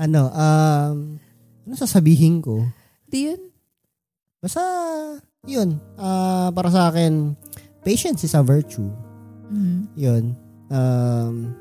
[0.00, 1.20] Ano, um,
[1.60, 2.64] ano sasabihin ko?
[3.04, 3.49] Di yun?
[4.40, 4.64] Basta,
[5.44, 5.76] yun.
[6.00, 7.36] ah para sa akin,
[7.84, 8.88] patience is a virtue.
[9.52, 9.78] Mhm.
[10.00, 10.24] Yun.
[10.72, 11.52] Um,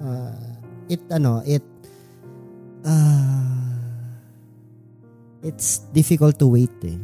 [0.00, 0.40] ah,
[0.88, 1.64] it, ano, it,
[2.88, 3.76] ah,
[5.44, 6.96] it's difficult to wait eh.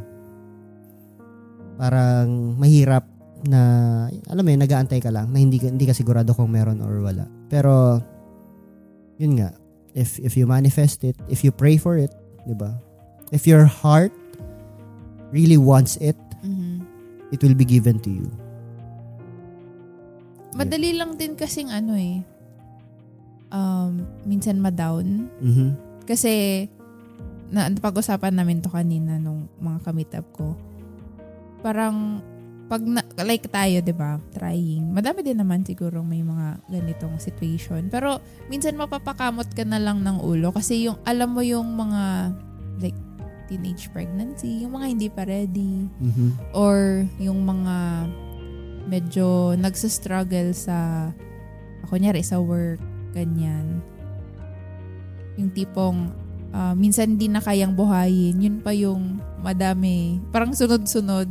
[1.77, 3.05] Parang mahirap
[3.45, 3.61] na,
[4.33, 7.29] alam mo yun, nag-aantay ka lang na hindi, hindi ka sigurado kung meron or wala.
[7.53, 8.01] Pero,
[9.21, 9.53] yun nga,
[9.93, 12.15] if, if you manifest it, if you pray for it,
[12.49, 12.73] di ba?
[13.35, 14.15] If your heart
[15.31, 16.83] really wants it, Mhm.
[17.31, 18.29] it will be given to you.
[20.57, 22.24] Madali lang din kasing ano eh.
[23.53, 25.29] Um, minsan ma-down.
[25.39, 25.68] Mhm.
[26.09, 26.66] Kasi,
[27.53, 30.57] na, pag-usapan namin to kanina nung mga kamit up ko.
[31.62, 32.22] Parang,
[32.66, 37.87] pag na, like tayo, 'di ba trying, madami din naman siguro may mga ganitong situation.
[37.87, 38.18] Pero,
[38.51, 42.35] minsan mapapakamot ka na lang ng ulo kasi yung, alam mo yung mga,
[42.83, 42.99] like,
[43.47, 46.29] teenage pregnancy, yung mga hindi pa ready, Mhm.
[46.53, 47.77] or yung mga
[48.87, 51.11] medyo nagsa-struggle sa,
[51.87, 52.79] kunyari sa work,
[53.11, 53.83] ganyan.
[55.39, 56.11] Yung tipong,
[56.51, 61.29] ah, minsan hindi na kayang buhayin, yun pa yung madami, parang sunod-sunod.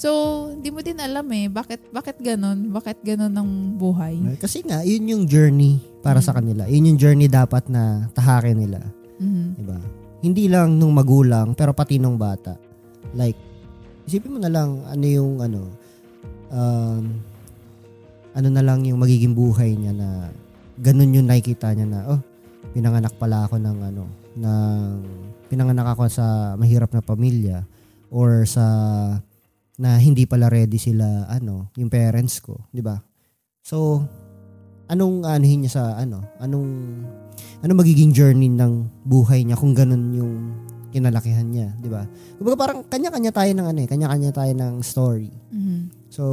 [0.00, 0.08] So,
[0.48, 2.72] hindi mo din alam eh, bakit, bakit ganon?
[2.72, 4.16] Bakit ganon ang buhay?
[4.40, 6.36] Kasi nga, yun yung journey para sa Mm.
[6.40, 6.62] kanila.
[6.64, 8.80] Yun yung journey dapat na tahakin nila.
[9.20, 9.60] Mhm.
[9.60, 9.76] Diba?
[10.20, 12.56] Hindi lang nung magulang, pero pati nung bata.
[13.16, 13.36] Like,
[14.04, 15.62] isipin mo na lang, ano yung, ano,
[16.52, 17.04] um,
[18.36, 20.28] ano na lang yung magiging buhay niya na
[20.76, 22.20] ganun yung nakikita niya na, oh,
[22.76, 24.04] pinanganak pala ako ng, ano,
[24.36, 24.92] ng,
[25.50, 27.66] pinanganak ako sa mahirap na pamilya
[28.14, 28.66] or sa
[29.80, 32.54] na hindi pala ready sila ano yung parents ko.
[32.68, 32.94] Di ba?
[33.64, 34.04] So
[34.86, 36.22] anong anuhin niya sa ano?
[36.38, 36.68] Anong
[37.60, 40.34] ano magiging journey ng buhay niya kung ganun yung
[40.90, 42.08] kinalakihan niya, 'di ba?
[42.40, 45.30] Kumbaga parang kanya-kanya tayo ng ano eh, kanya-kanya tayo ng story.
[45.52, 45.78] Mhm.
[46.10, 46.24] So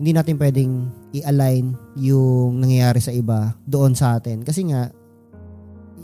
[0.00, 4.40] hindi natin pwedeng i-align yung nangyayari sa iba doon sa atin.
[4.40, 4.88] Kasi nga,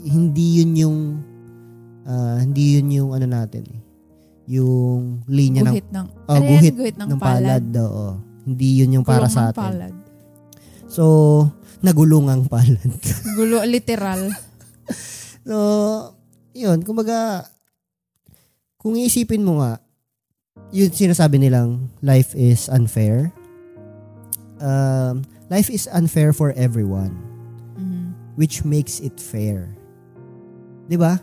[0.05, 0.97] hindi yun yung,
[2.05, 3.81] uh, hindi yun yung ano natin eh.
[4.53, 7.65] Yung linya guhit ng, ng, oh, guhit, guhit, ng, ng palad.
[7.65, 8.07] palad oo.
[8.45, 9.65] Hindi yun yung para Gulong sa atin.
[9.65, 9.93] Palad.
[10.87, 11.03] So,
[11.81, 12.93] nagulungang palad.
[13.37, 14.33] Gulo, literal.
[15.45, 15.55] so,
[16.53, 17.45] yun, kumbaga,
[18.81, 19.81] kung iisipin mo nga,
[20.73, 23.31] yun sinasabi nilang life is unfair.
[24.57, 25.23] Um,
[25.53, 27.13] life is unfair for everyone.
[27.77, 28.05] Mm-hmm.
[28.35, 29.69] Which makes it fair.
[30.89, 31.19] 'Di ba?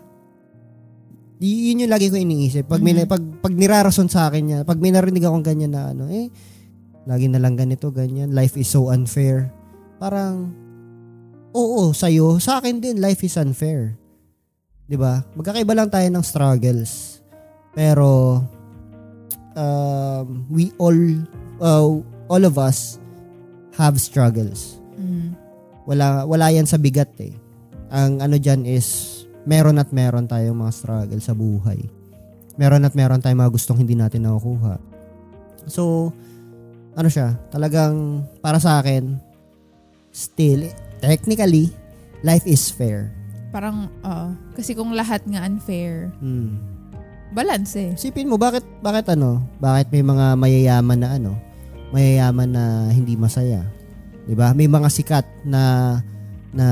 [1.45, 2.71] Yun yung lagi ko iniisip.
[2.71, 3.11] Pag, may, mm-hmm.
[3.11, 6.33] pag, pag nirarason sa akin niya, pag may narinig akong ganyan na ano, eh,
[7.05, 8.33] lagi na lang ganito, ganyan.
[8.33, 9.53] Life is so unfair.
[10.05, 10.53] Parang,
[11.57, 13.97] oo, sa'yo, sa akin din, life is unfair.
[14.85, 15.25] 'Di ba?
[15.33, 17.25] Magkakaiba lang tayo ng struggles.
[17.73, 18.45] Pero
[19.57, 20.99] um, we all
[21.65, 21.89] uh,
[22.29, 23.01] all of us
[23.81, 24.77] have struggles.
[25.01, 25.33] Mm.
[25.89, 27.33] Wala wala yan sa bigat eh.
[27.89, 31.81] Ang ano diyan is meron at meron tayong mga struggle sa buhay.
[32.61, 34.79] Meron at meron tayong mga gustong hindi natin nakukuha.
[35.65, 36.13] So,
[36.95, 39.19] ano siya, talagang para sa akin,
[40.15, 40.71] still,
[41.03, 41.75] technically,
[42.23, 43.11] life is fair.
[43.51, 46.55] Parang, uh, kasi kung lahat nga unfair, hmm.
[47.35, 47.93] balance eh.
[47.99, 51.35] Sipin mo, bakit, bakit ano, bakit may mga mayayaman na ano,
[51.91, 53.67] mayayaman na hindi masaya?
[54.25, 54.57] 'Di ba?
[54.57, 55.63] May mga sikat na
[56.55, 56.67] na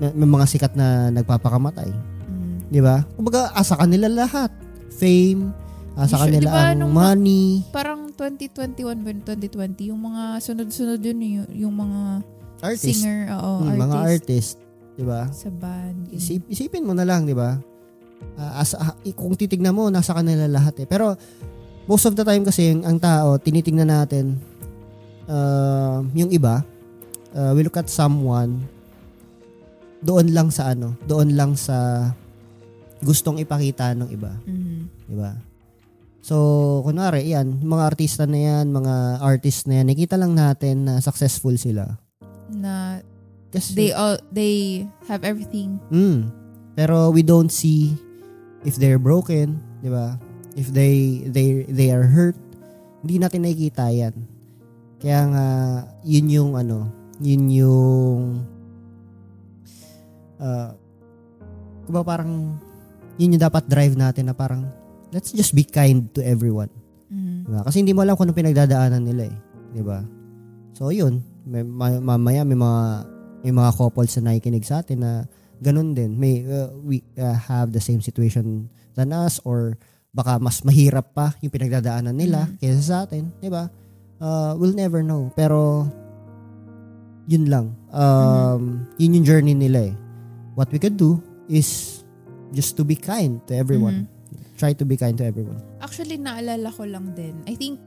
[0.00, 1.90] may mga sikat na nagpapakamatay.
[2.26, 2.56] Mm.
[2.72, 3.04] 'Di ba?
[3.14, 4.50] Kumbaga asa kanila lahat.
[4.92, 5.50] Fame,
[5.96, 7.64] asa Sure, kanila diba, ang money.
[7.72, 12.00] Parang 2021 ba 2020 yung mga sunod-sunod yun yung, yung mga
[12.62, 13.02] artist.
[13.02, 13.82] singer, oo, hmm, artist.
[13.82, 14.52] Mga artist,
[14.94, 15.22] 'di ba?
[15.34, 15.98] Sa band.
[16.14, 17.58] Isip, isipin mo na lang, 'di ba?
[18.38, 20.86] Uh, as, uh, kung titignan mo, nasa kanila lahat eh.
[20.86, 21.18] Pero
[21.90, 24.38] most of the time kasi ang, ang tao, tinitingnan natin
[25.26, 26.62] uh, yung iba,
[27.34, 28.62] uh, we look at someone
[30.02, 32.10] doon lang sa ano, doon lang sa
[33.02, 34.32] gustong ipakita ng iba.
[34.46, 34.80] Mm-hmm.
[35.10, 35.32] 'Di ba?
[36.22, 36.36] So,
[36.86, 41.58] kunwari, yan, mga artista na yan, mga artist na yan, nakita lang natin na successful
[41.58, 41.98] sila.
[42.52, 43.00] Na
[43.52, 45.76] Kasi, they all they have everything.
[45.92, 46.32] Mm,
[46.72, 47.92] pero we don't see
[48.64, 50.16] if they're broken, 'di ba?
[50.56, 52.36] If they they they are hurt,
[53.04, 54.16] hindi natin nakikita 'yan.
[54.96, 55.46] Kaya nga
[56.00, 56.88] yun yung ano,
[57.20, 58.20] yun yung
[60.40, 60.72] uh,
[61.84, 62.56] diba parang
[63.20, 64.64] yun yung dapat drive natin na parang
[65.12, 66.72] let's just be kind to everyone.
[67.12, 67.52] Mm-hmm.
[67.52, 67.60] Diba?
[67.68, 69.36] Kasi hindi mo alam kung ano pinagdadaanan nila eh.
[69.76, 70.00] Diba?
[70.72, 71.20] So, yun.
[71.42, 71.62] May,
[72.00, 72.82] mamaya may mga
[73.42, 75.26] may mga couples na nakikinig sa atin na
[75.58, 76.14] ganun din.
[76.14, 79.78] May, uh, we uh, have the same situation than us or
[80.14, 82.58] baka mas mahirap pa yung pinagdadaanan nila mm-hmm.
[82.62, 83.34] kaysa sa atin.
[83.42, 83.66] Diba?
[84.22, 85.30] Uh, we'll never know.
[85.34, 85.90] Pero,
[87.26, 87.74] yun lang.
[87.90, 88.74] Um, mm-hmm.
[89.02, 89.94] Yun yung journey nila eh.
[90.54, 91.18] What we could do
[91.50, 92.02] is
[92.54, 94.06] just to be kind to everyone.
[94.06, 94.58] Mm-hmm.
[94.62, 95.58] Try to be kind to everyone.
[95.82, 97.42] Actually, naalala ko lang din.
[97.50, 97.82] I think,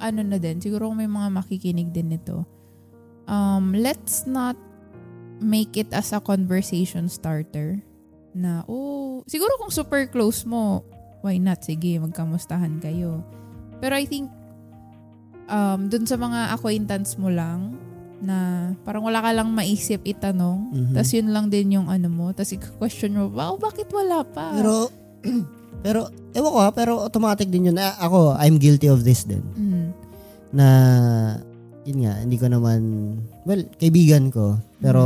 [0.00, 2.48] ano na din, siguro may mga makikinig din nito.
[3.28, 4.56] Um, let's not
[5.38, 7.78] make it as a conversation starter
[8.32, 10.82] na, oh, siguro kung super close mo,
[11.20, 11.62] why not?
[11.62, 13.22] Sige, magkamustahan kayo.
[13.78, 14.32] Pero I think,
[15.46, 17.76] um, dun sa mga acquaintance mo lang,
[18.18, 20.74] na parang wala ka lang maisip itanong.
[20.74, 20.94] Mm-hmm.
[20.94, 22.34] Tapos yun lang din yung ano mo.
[22.34, 24.54] Tapos i-question mo, wow, bakit wala pa?
[24.58, 24.90] Pero,
[25.86, 27.78] pero, ewan ko ha, pero automatic din yun.
[27.78, 29.42] Ako, I'm guilty of this din.
[29.54, 29.86] Mm.
[30.50, 30.66] Na,
[31.88, 32.80] yun nga, hindi ko naman,
[33.48, 35.02] well, kaibigan ko, pero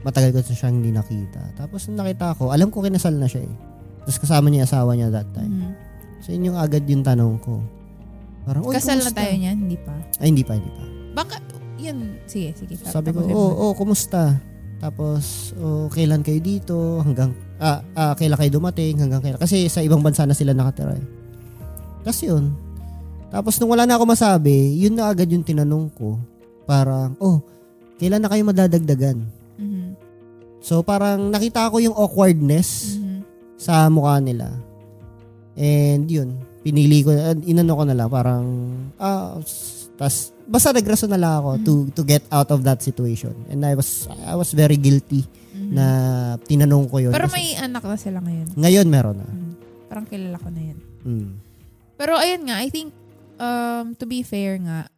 [0.00, 1.52] matagal ko siyang hindi nakita.
[1.52, 3.54] Tapos nung nakita ko, alam ko kinasal na siya eh.
[4.08, 5.52] Tapos kasama niya asawa niya that time.
[5.52, 5.72] Mm.
[6.24, 7.60] So yun yung agad yung tanong ko.
[8.48, 9.56] Parang, Kasal na tayo niyan?
[9.68, 9.94] Hindi pa?
[10.22, 10.82] Ay, hindi pa, hindi pa.
[11.12, 11.36] Baka,
[11.76, 12.78] yun, sige, sige.
[12.86, 14.38] Sabi ko, oh, oh, kumusta?
[14.78, 17.02] Tapos, oh, kailan kayo dito?
[17.02, 18.96] Hanggang, ah, ah, kailan kayo dumating?
[19.02, 19.42] Hanggang kailan?
[19.42, 21.06] Kasi sa ibang bansa na sila nakatira eh.
[22.06, 22.54] Kasi yun.
[23.30, 26.16] Tapos nung wala na ako masabi, yun na agad yung tinanong ko.
[26.66, 27.42] Parang, oh,
[27.98, 29.18] kailan na kayo madadagdagan?
[29.58, 29.86] Mm-hmm.
[30.62, 33.20] So parang nakita ko yung awkwardness mm-hmm.
[33.58, 34.50] sa mukha nila.
[35.56, 37.14] And yun, pinili ko,
[37.46, 38.44] inano ko na lang, parang,
[38.98, 39.38] ah,
[39.96, 41.66] tas basta nagrason na lang ako mm-hmm.
[41.66, 43.34] to to get out of that situation.
[43.50, 45.72] And I was I was very guilty mm-hmm.
[45.74, 45.86] na
[46.46, 47.12] tinanong ko 'yon.
[47.16, 48.54] Pero may anak na sila ngayon.
[48.54, 49.26] Ngayon meron na.
[49.26, 49.52] Mm-hmm.
[49.90, 50.78] Parang kilala ko na 'yan.
[51.02, 51.30] Mm.
[51.96, 52.92] Pero ayun nga, I think
[53.36, 54.88] um to be fair nga,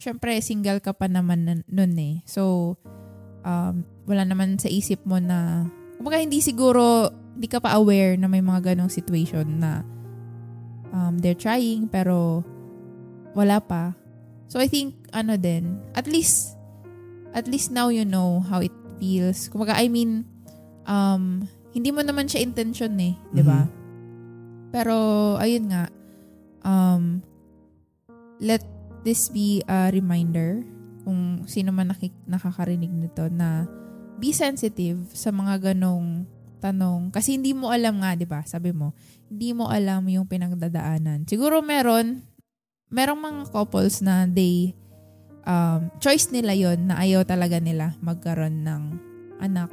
[0.00, 2.16] syempre single ka pa naman noon eh.
[2.24, 2.74] So
[3.44, 8.28] um wala naman sa isip mo na kumbaga hindi siguro hindi ka pa aware na
[8.28, 9.80] may mga ganong situation na
[10.92, 12.44] um, they're trying pero
[13.32, 13.96] wala pa
[14.50, 16.58] So I think, ano din, at least,
[17.30, 19.46] at least now you know how it feels.
[19.46, 20.26] Kumbaga, I mean,
[20.90, 23.62] um, hindi mo naman siya intention eh, di ba?
[24.74, 24.94] Pero,
[25.38, 25.86] ayun nga,
[26.66, 27.22] um,
[28.40, 28.64] let
[29.04, 30.64] this be a reminder
[31.04, 33.64] kung sino man nakik- nakakarinig nito na
[34.20, 36.28] be sensitive sa mga ganong
[36.60, 37.08] tanong.
[37.08, 38.44] Kasi hindi mo alam nga, di ba?
[38.44, 38.92] Sabi mo,
[39.32, 41.24] hindi mo alam yung pinagdadaanan.
[41.24, 42.20] Siguro meron,
[42.92, 44.76] merong mga couples na they,
[45.48, 48.82] um, choice nila yon na ayaw talaga nila magkaroon ng
[49.40, 49.72] anak.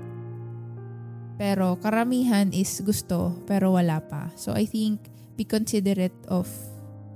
[1.35, 4.31] Pero karamihan is gusto, pero wala pa.
[4.39, 6.47] So I think, be considerate of,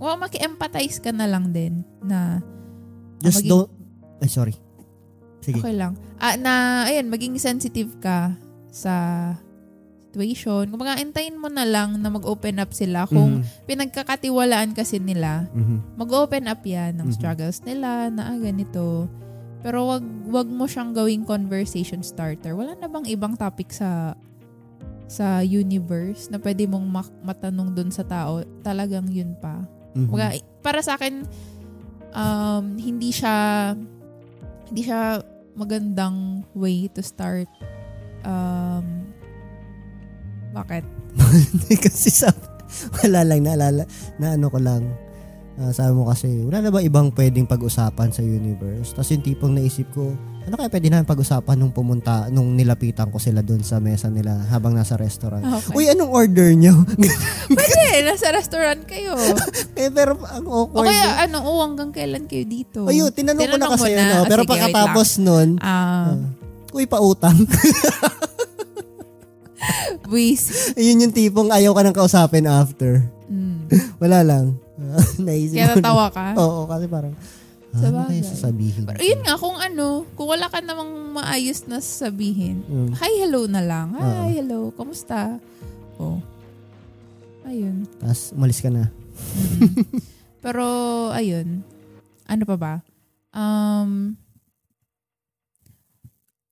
[0.02, 2.42] well, maki-empathize ka na lang din na
[3.22, 3.72] Just maging- don't,
[4.18, 4.56] ay sorry.
[5.40, 5.58] Sige.
[5.58, 5.94] Okay lang.
[6.18, 6.54] Ah, na,
[6.86, 8.34] ayun, maging sensitive ka
[8.68, 8.94] sa
[10.04, 10.68] situation.
[10.68, 13.08] Kung mga antayin mo na lang na mag-open up sila.
[13.08, 13.66] Kung Mhm.
[13.66, 15.96] pinagkakatiwalaan kasi nila, Mhm.
[15.96, 17.16] mag-open up yan ng Mhm.
[17.16, 19.08] struggles nila na ah, ganito.
[19.62, 22.52] Pero wag wag mo siyang gawing conversation starter.
[22.52, 24.18] Wala na bang ibang topic sa
[25.06, 28.42] sa universe na pwede mong mak- matanong dun sa tao?
[28.62, 29.64] Talagang yun pa.
[29.96, 30.08] Mhm.
[30.08, 31.26] Kumbaga, para sa akin,
[32.16, 33.72] um, hindi siya
[34.72, 35.20] hindi siya
[35.56, 37.48] magandang way to start
[38.24, 39.04] um,
[40.56, 40.84] bakit?
[41.84, 42.32] kasi sa
[43.04, 43.84] wala lang naalala
[44.16, 44.84] na ano ko lang
[45.60, 49.54] Ah, sabi mo kasi wala na ba ibang pwedeng pag-usapan sa universe tapos yung tipong
[49.54, 53.78] naisip ko ano kaya pwede namin pag-usapan nung pumunta nung nilapitan ko sila doon sa
[53.78, 55.76] mesa nila habang nasa restaurant Ah, Okay.
[55.76, 56.82] uy anong order nyo
[57.52, 59.14] Pwede, nasa restaurant kayo.
[59.76, 62.80] eh pero ang o awkward kaya ano, oh, hanggang kailan kayo dito?
[62.86, 64.02] Ayun, tinanong, ko na Tinanong kasi na.
[64.02, 66.16] ano, Ah, pero sige, pagkatapos nun, Ah,
[66.72, 67.36] uy, pautang.
[70.04, 70.74] buwis.
[70.76, 73.06] Yun yung tipong ayaw ka nang kausapin after.
[73.28, 73.68] Mm.
[73.98, 74.46] Wala lang.
[75.18, 76.34] Naisip Kaya natawa ka?
[76.36, 77.14] Oo, kasi parang,
[77.72, 78.22] Sa ano kaya bagay.
[78.22, 78.84] sasabihin?
[78.84, 82.92] Pero yun nga, kung ano, kung wala ka namang maayos na sasabihin, Mm.
[82.94, 83.96] hi, hello na lang.
[83.96, 84.28] Hi, Oo.
[84.34, 85.40] hello, kamusta?
[85.96, 86.20] Oh.
[87.44, 87.88] Ayun.
[87.98, 88.92] Tapos, umalis ka na.
[89.32, 89.72] Mm.
[90.44, 90.66] Pero,
[91.12, 91.64] ayun.
[92.26, 92.74] Ano pa ba?
[93.32, 94.20] Um,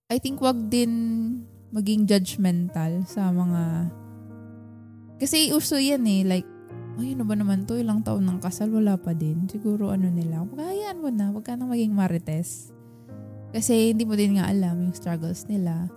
[0.07, 0.91] I think wag din
[1.69, 3.91] maging judgmental sa mga...
[5.19, 6.23] Kasi uso yan eh.
[6.23, 6.47] Like,
[6.97, 7.77] ay, ano ba naman to?
[7.77, 9.45] Ilang taon ng kasal, wala pa din.
[9.45, 10.41] Siguro ano nila.
[10.43, 11.29] Pagkayaan mo na.
[11.29, 12.73] Huwag ka nang maging marites.
[13.49, 15.87] Kasi hindi mo din nga alam yung struggles nila.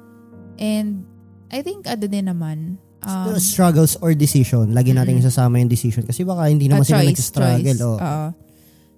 [0.56, 1.04] And
[1.48, 2.76] I think ano din naman.
[3.02, 4.70] Um, Struggles or decision.
[4.70, 5.26] Lagi natin Mm-mm.
[5.26, 6.06] isasama yung decision.
[6.06, 7.78] Kasi baka hindi naman Ah, sila choice, nag-struggle.
[7.98, 7.98] choice.
[7.98, 8.30] Oh.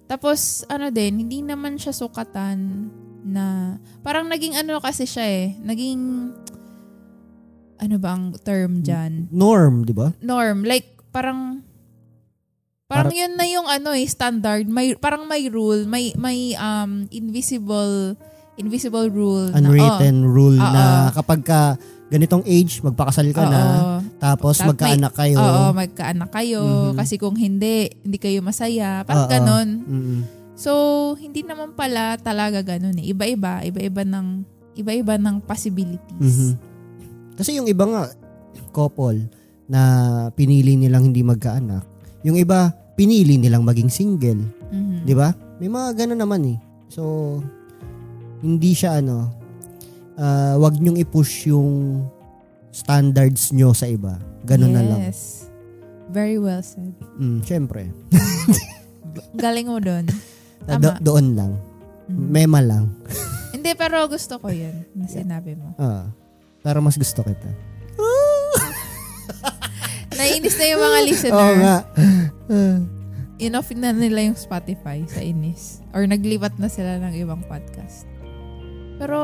[0.05, 0.39] Tapos,
[0.69, 2.93] ano din, hindi naman siya sukatan
[3.25, 3.75] na,
[4.05, 6.29] parang naging ano kasi siya eh, naging,
[7.75, 9.25] ano ba ang term dyan?
[9.33, 10.13] Norm, di ba?
[10.21, 10.61] Norm.
[10.61, 11.65] Like, parang,
[12.85, 14.69] parang Parang- yun na yung ano eh, standard.
[14.69, 18.13] May, parang may rule, may, may um, invisible,
[18.61, 19.49] invisible rule.
[19.57, 20.73] Unwritten rule Oo.
[20.73, 21.61] na kapag ka
[22.13, 23.61] ganitong age, magpakasal ka na, na,
[24.21, 25.41] tapos Tap- magkaanak kayo.
[25.41, 26.61] Oo, magkaanak kayo.
[26.93, 26.95] Mhm.
[27.01, 29.01] Kasi kung hindi, hindi kayo masaya.
[29.01, 29.33] Parang Oo.
[29.33, 29.67] ganon.
[29.81, 30.19] Mm-mm.
[30.55, 30.71] So,
[31.17, 33.11] hindi naman pala talaga ganun eh.
[33.11, 34.45] Iba-iba, iba-iba ng
[34.77, 36.21] iba-iba ng possibilities.
[36.21, 36.51] Mhm.
[37.35, 38.13] Kasi yung iba nga,
[38.71, 39.25] couple,
[39.65, 39.81] na
[40.37, 41.94] pinili nilang hindi magkaanak.
[42.25, 44.41] Yung iba, pinili nilang maging single.
[44.73, 45.05] Mhm.
[45.05, 45.29] Di ba?
[45.61, 46.57] May mga ganun naman eh.
[46.89, 47.37] So,
[48.41, 49.29] hindi siya ano,
[50.17, 52.01] ah, wag nyong i-push yung
[52.69, 54.17] standards nyo sa iba.
[54.43, 54.99] Ganun na lang.
[54.99, 55.47] Yes.
[56.09, 56.93] Very well said.
[57.15, 57.89] Mm, syempre.
[59.37, 60.05] Galing mo doon.
[60.65, 60.81] Tama.
[60.81, 61.51] do- doon lang.
[62.05, 62.25] Mhm.
[62.27, 62.89] Mema lang.
[63.49, 65.73] Hindi, pero gusto ko yun na sinabi mo.
[65.77, 66.09] Ah,
[66.61, 67.49] pero mas gusto kita.
[70.15, 71.35] Naiinis na yung mga listener.
[71.39, 71.77] Oo nga.
[73.35, 75.83] Inoff na nila yung Spotify sa inis.
[75.91, 78.07] Or naglipat na sila ng ibang podcast.
[78.95, 79.19] Pero,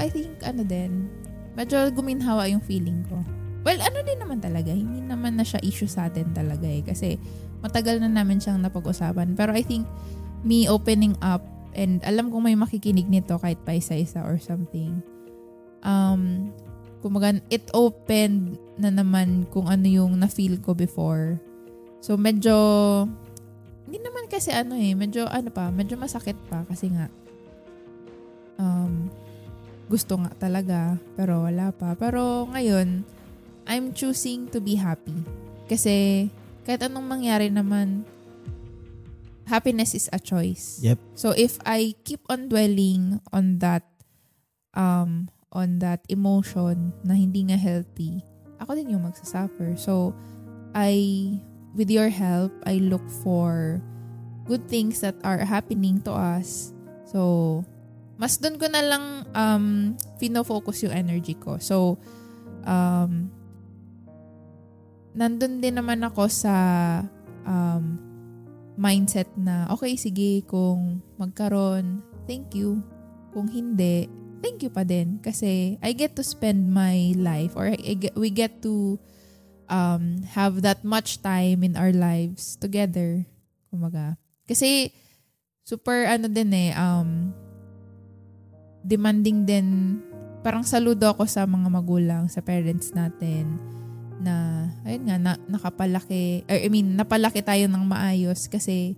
[0.00, 1.12] I think, ano din,
[1.52, 3.20] medyo guminhawa yung feeling ko.
[3.60, 6.80] Well, ano din naman talaga, hindi naman na siya issue sa atin talaga eh.
[6.80, 7.20] Kasi,
[7.60, 9.36] matagal na namin siyang napag-usapan.
[9.36, 9.84] Pero I think,
[10.40, 11.44] me opening up,
[11.76, 15.04] and alam kong may makikinig nito kahit pa isa-isa or something.
[15.84, 16.48] Um,
[17.00, 21.40] kumaga, it opened na naman kung ano yung na-feel ko before.
[22.00, 22.54] So, medyo,
[23.84, 27.12] hindi naman kasi ano eh, medyo ano pa, medyo masakit pa kasi nga,
[28.60, 29.08] um,
[29.90, 31.98] gusto nga talaga, pero wala pa.
[31.98, 33.02] Pero ngayon,
[33.66, 35.16] I'm choosing to be happy.
[35.66, 36.28] Kasi,
[36.62, 38.06] kahit anong mangyari naman,
[39.50, 40.78] happiness is a choice.
[40.86, 40.98] Yep.
[41.18, 43.82] So, if I keep on dwelling on that,
[44.78, 48.22] um, on that emotion na hindi nga healthy,
[48.62, 49.74] ako din yung magsasuffer.
[49.74, 50.14] So,
[50.76, 51.34] I,
[51.74, 53.82] with your help, I look for
[54.46, 56.70] good things that are happening to us.
[57.08, 57.62] So,
[58.20, 59.66] mas doon ko na lang um,
[60.20, 61.56] fino-focus yung energy ko.
[61.58, 61.96] So,
[62.68, 63.32] um,
[65.16, 66.54] nandun din naman ako sa
[67.48, 67.98] um,
[68.76, 72.84] mindset na, okay, sige, kung magkaroon, thank you.
[73.34, 74.06] Kung hindi,
[74.40, 75.20] thank you pa din.
[75.20, 78.98] Kasi I get to spend my life or I get, we get to
[79.70, 83.24] um, have that much time in our lives together.
[83.70, 84.18] Kumaga.
[84.48, 84.90] Kasi
[85.62, 87.30] super ano din eh, um,
[88.82, 89.66] demanding din,
[90.42, 93.60] parang saludo ako sa mga magulang, sa parents natin
[94.20, 98.96] na, ayun nga, na, nakapalaki, or I mean, napalaki tayo ng maayos kasi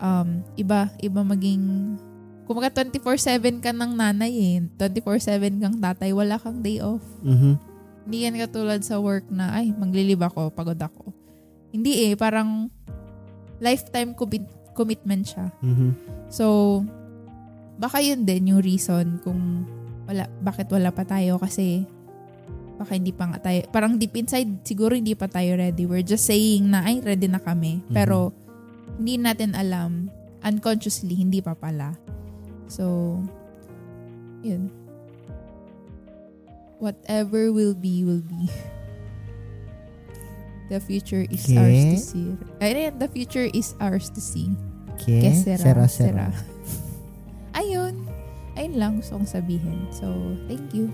[0.00, 1.96] um, iba, iba maging,
[2.46, 7.02] kumaga 24-7 ka ng nanay eh, 24-7 kang tatay, wala kang day off.
[7.26, 7.58] Mhm.
[8.06, 11.10] Hindi yan katulad sa work na, ay, maglilib ako, pagod ako.
[11.74, 12.70] Hindi eh, parang
[13.58, 15.50] lifetime commit- commitment siya.
[15.58, 15.90] Mhm.
[16.30, 16.80] So,
[17.82, 19.66] baka yun din yung reason kung
[20.06, 21.82] wala, bakit wala pa tayo kasi
[22.78, 25.88] baka hindi pa nga tayo, parang deep inside, siguro hindi pa tayo ready.
[25.88, 27.82] We're just saying na, ay, ready na kami.
[27.90, 28.36] Pero,
[29.00, 30.12] hindi natin alam,
[30.44, 31.96] unconsciously, hindi pa pala.
[32.68, 33.18] So,
[34.42, 34.70] yun.
[36.78, 38.50] Whatever will be, will be.
[40.66, 41.54] The future is Okay.
[41.62, 42.28] ours to see.
[42.58, 44.50] Ayun, the future is ours to see.
[44.98, 45.86] Que sera, Sera, sera.
[45.86, 46.26] sera.
[47.62, 48.02] Ayun.
[48.58, 49.86] Ayun lang gusto kong sabihin.
[49.94, 50.10] So,
[50.50, 50.90] thank you.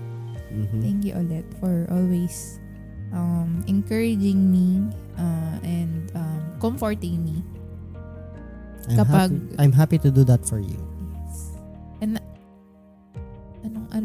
[0.53, 0.77] Mhm.
[0.77, 2.61] Thank you ulit for always
[3.09, 7.41] um, encouraging me uh, and um, comforting me.
[8.93, 10.77] I'm kapag- happy, I'm happy to do that for you.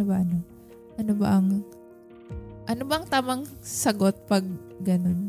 [0.09, 0.41] Ba ano?
[0.97, 1.49] Ano ba ang
[2.65, 4.45] ano ba ang tamang sagot pag
[4.81, 5.29] ganun?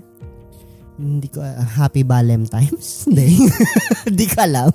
[0.95, 2.87] Hindi ko, ah, happy Valentine's?
[3.07, 3.47] Hindi.
[4.03, 4.71] Hindi ka alam.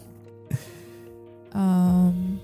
[1.52, 2.40] Um,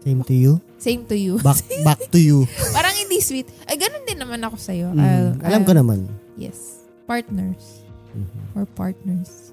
[0.00, 0.52] Same to you.
[0.78, 1.42] same to you.
[1.42, 1.58] Back,
[1.88, 2.46] back to you.
[2.70, 3.50] Parang hindi sweet.
[3.66, 4.94] Ay, ganun din naman ako sa'yo.
[4.94, 6.06] Mm, I'll- alam ko naman.
[6.38, 6.86] Yes.
[7.10, 7.82] Partners.
[8.14, 8.54] Mhm.
[8.54, 9.50] Or partners.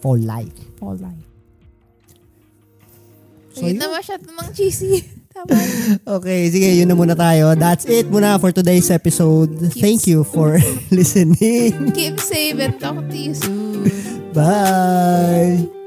[0.00, 0.56] For life.
[0.80, 1.28] For life.
[3.52, 3.78] So, Ayun yun.
[3.78, 5.04] na masyado ng cheesy.
[5.30, 5.54] Tama.
[6.18, 7.54] Okay, sige, yun na muna tayo.
[7.54, 9.54] That's it muna for today's episode.
[9.74, 10.58] Thank you for
[10.94, 11.92] listening.
[11.94, 13.86] Keep safe and talk to you soon.
[14.34, 15.79] Bye!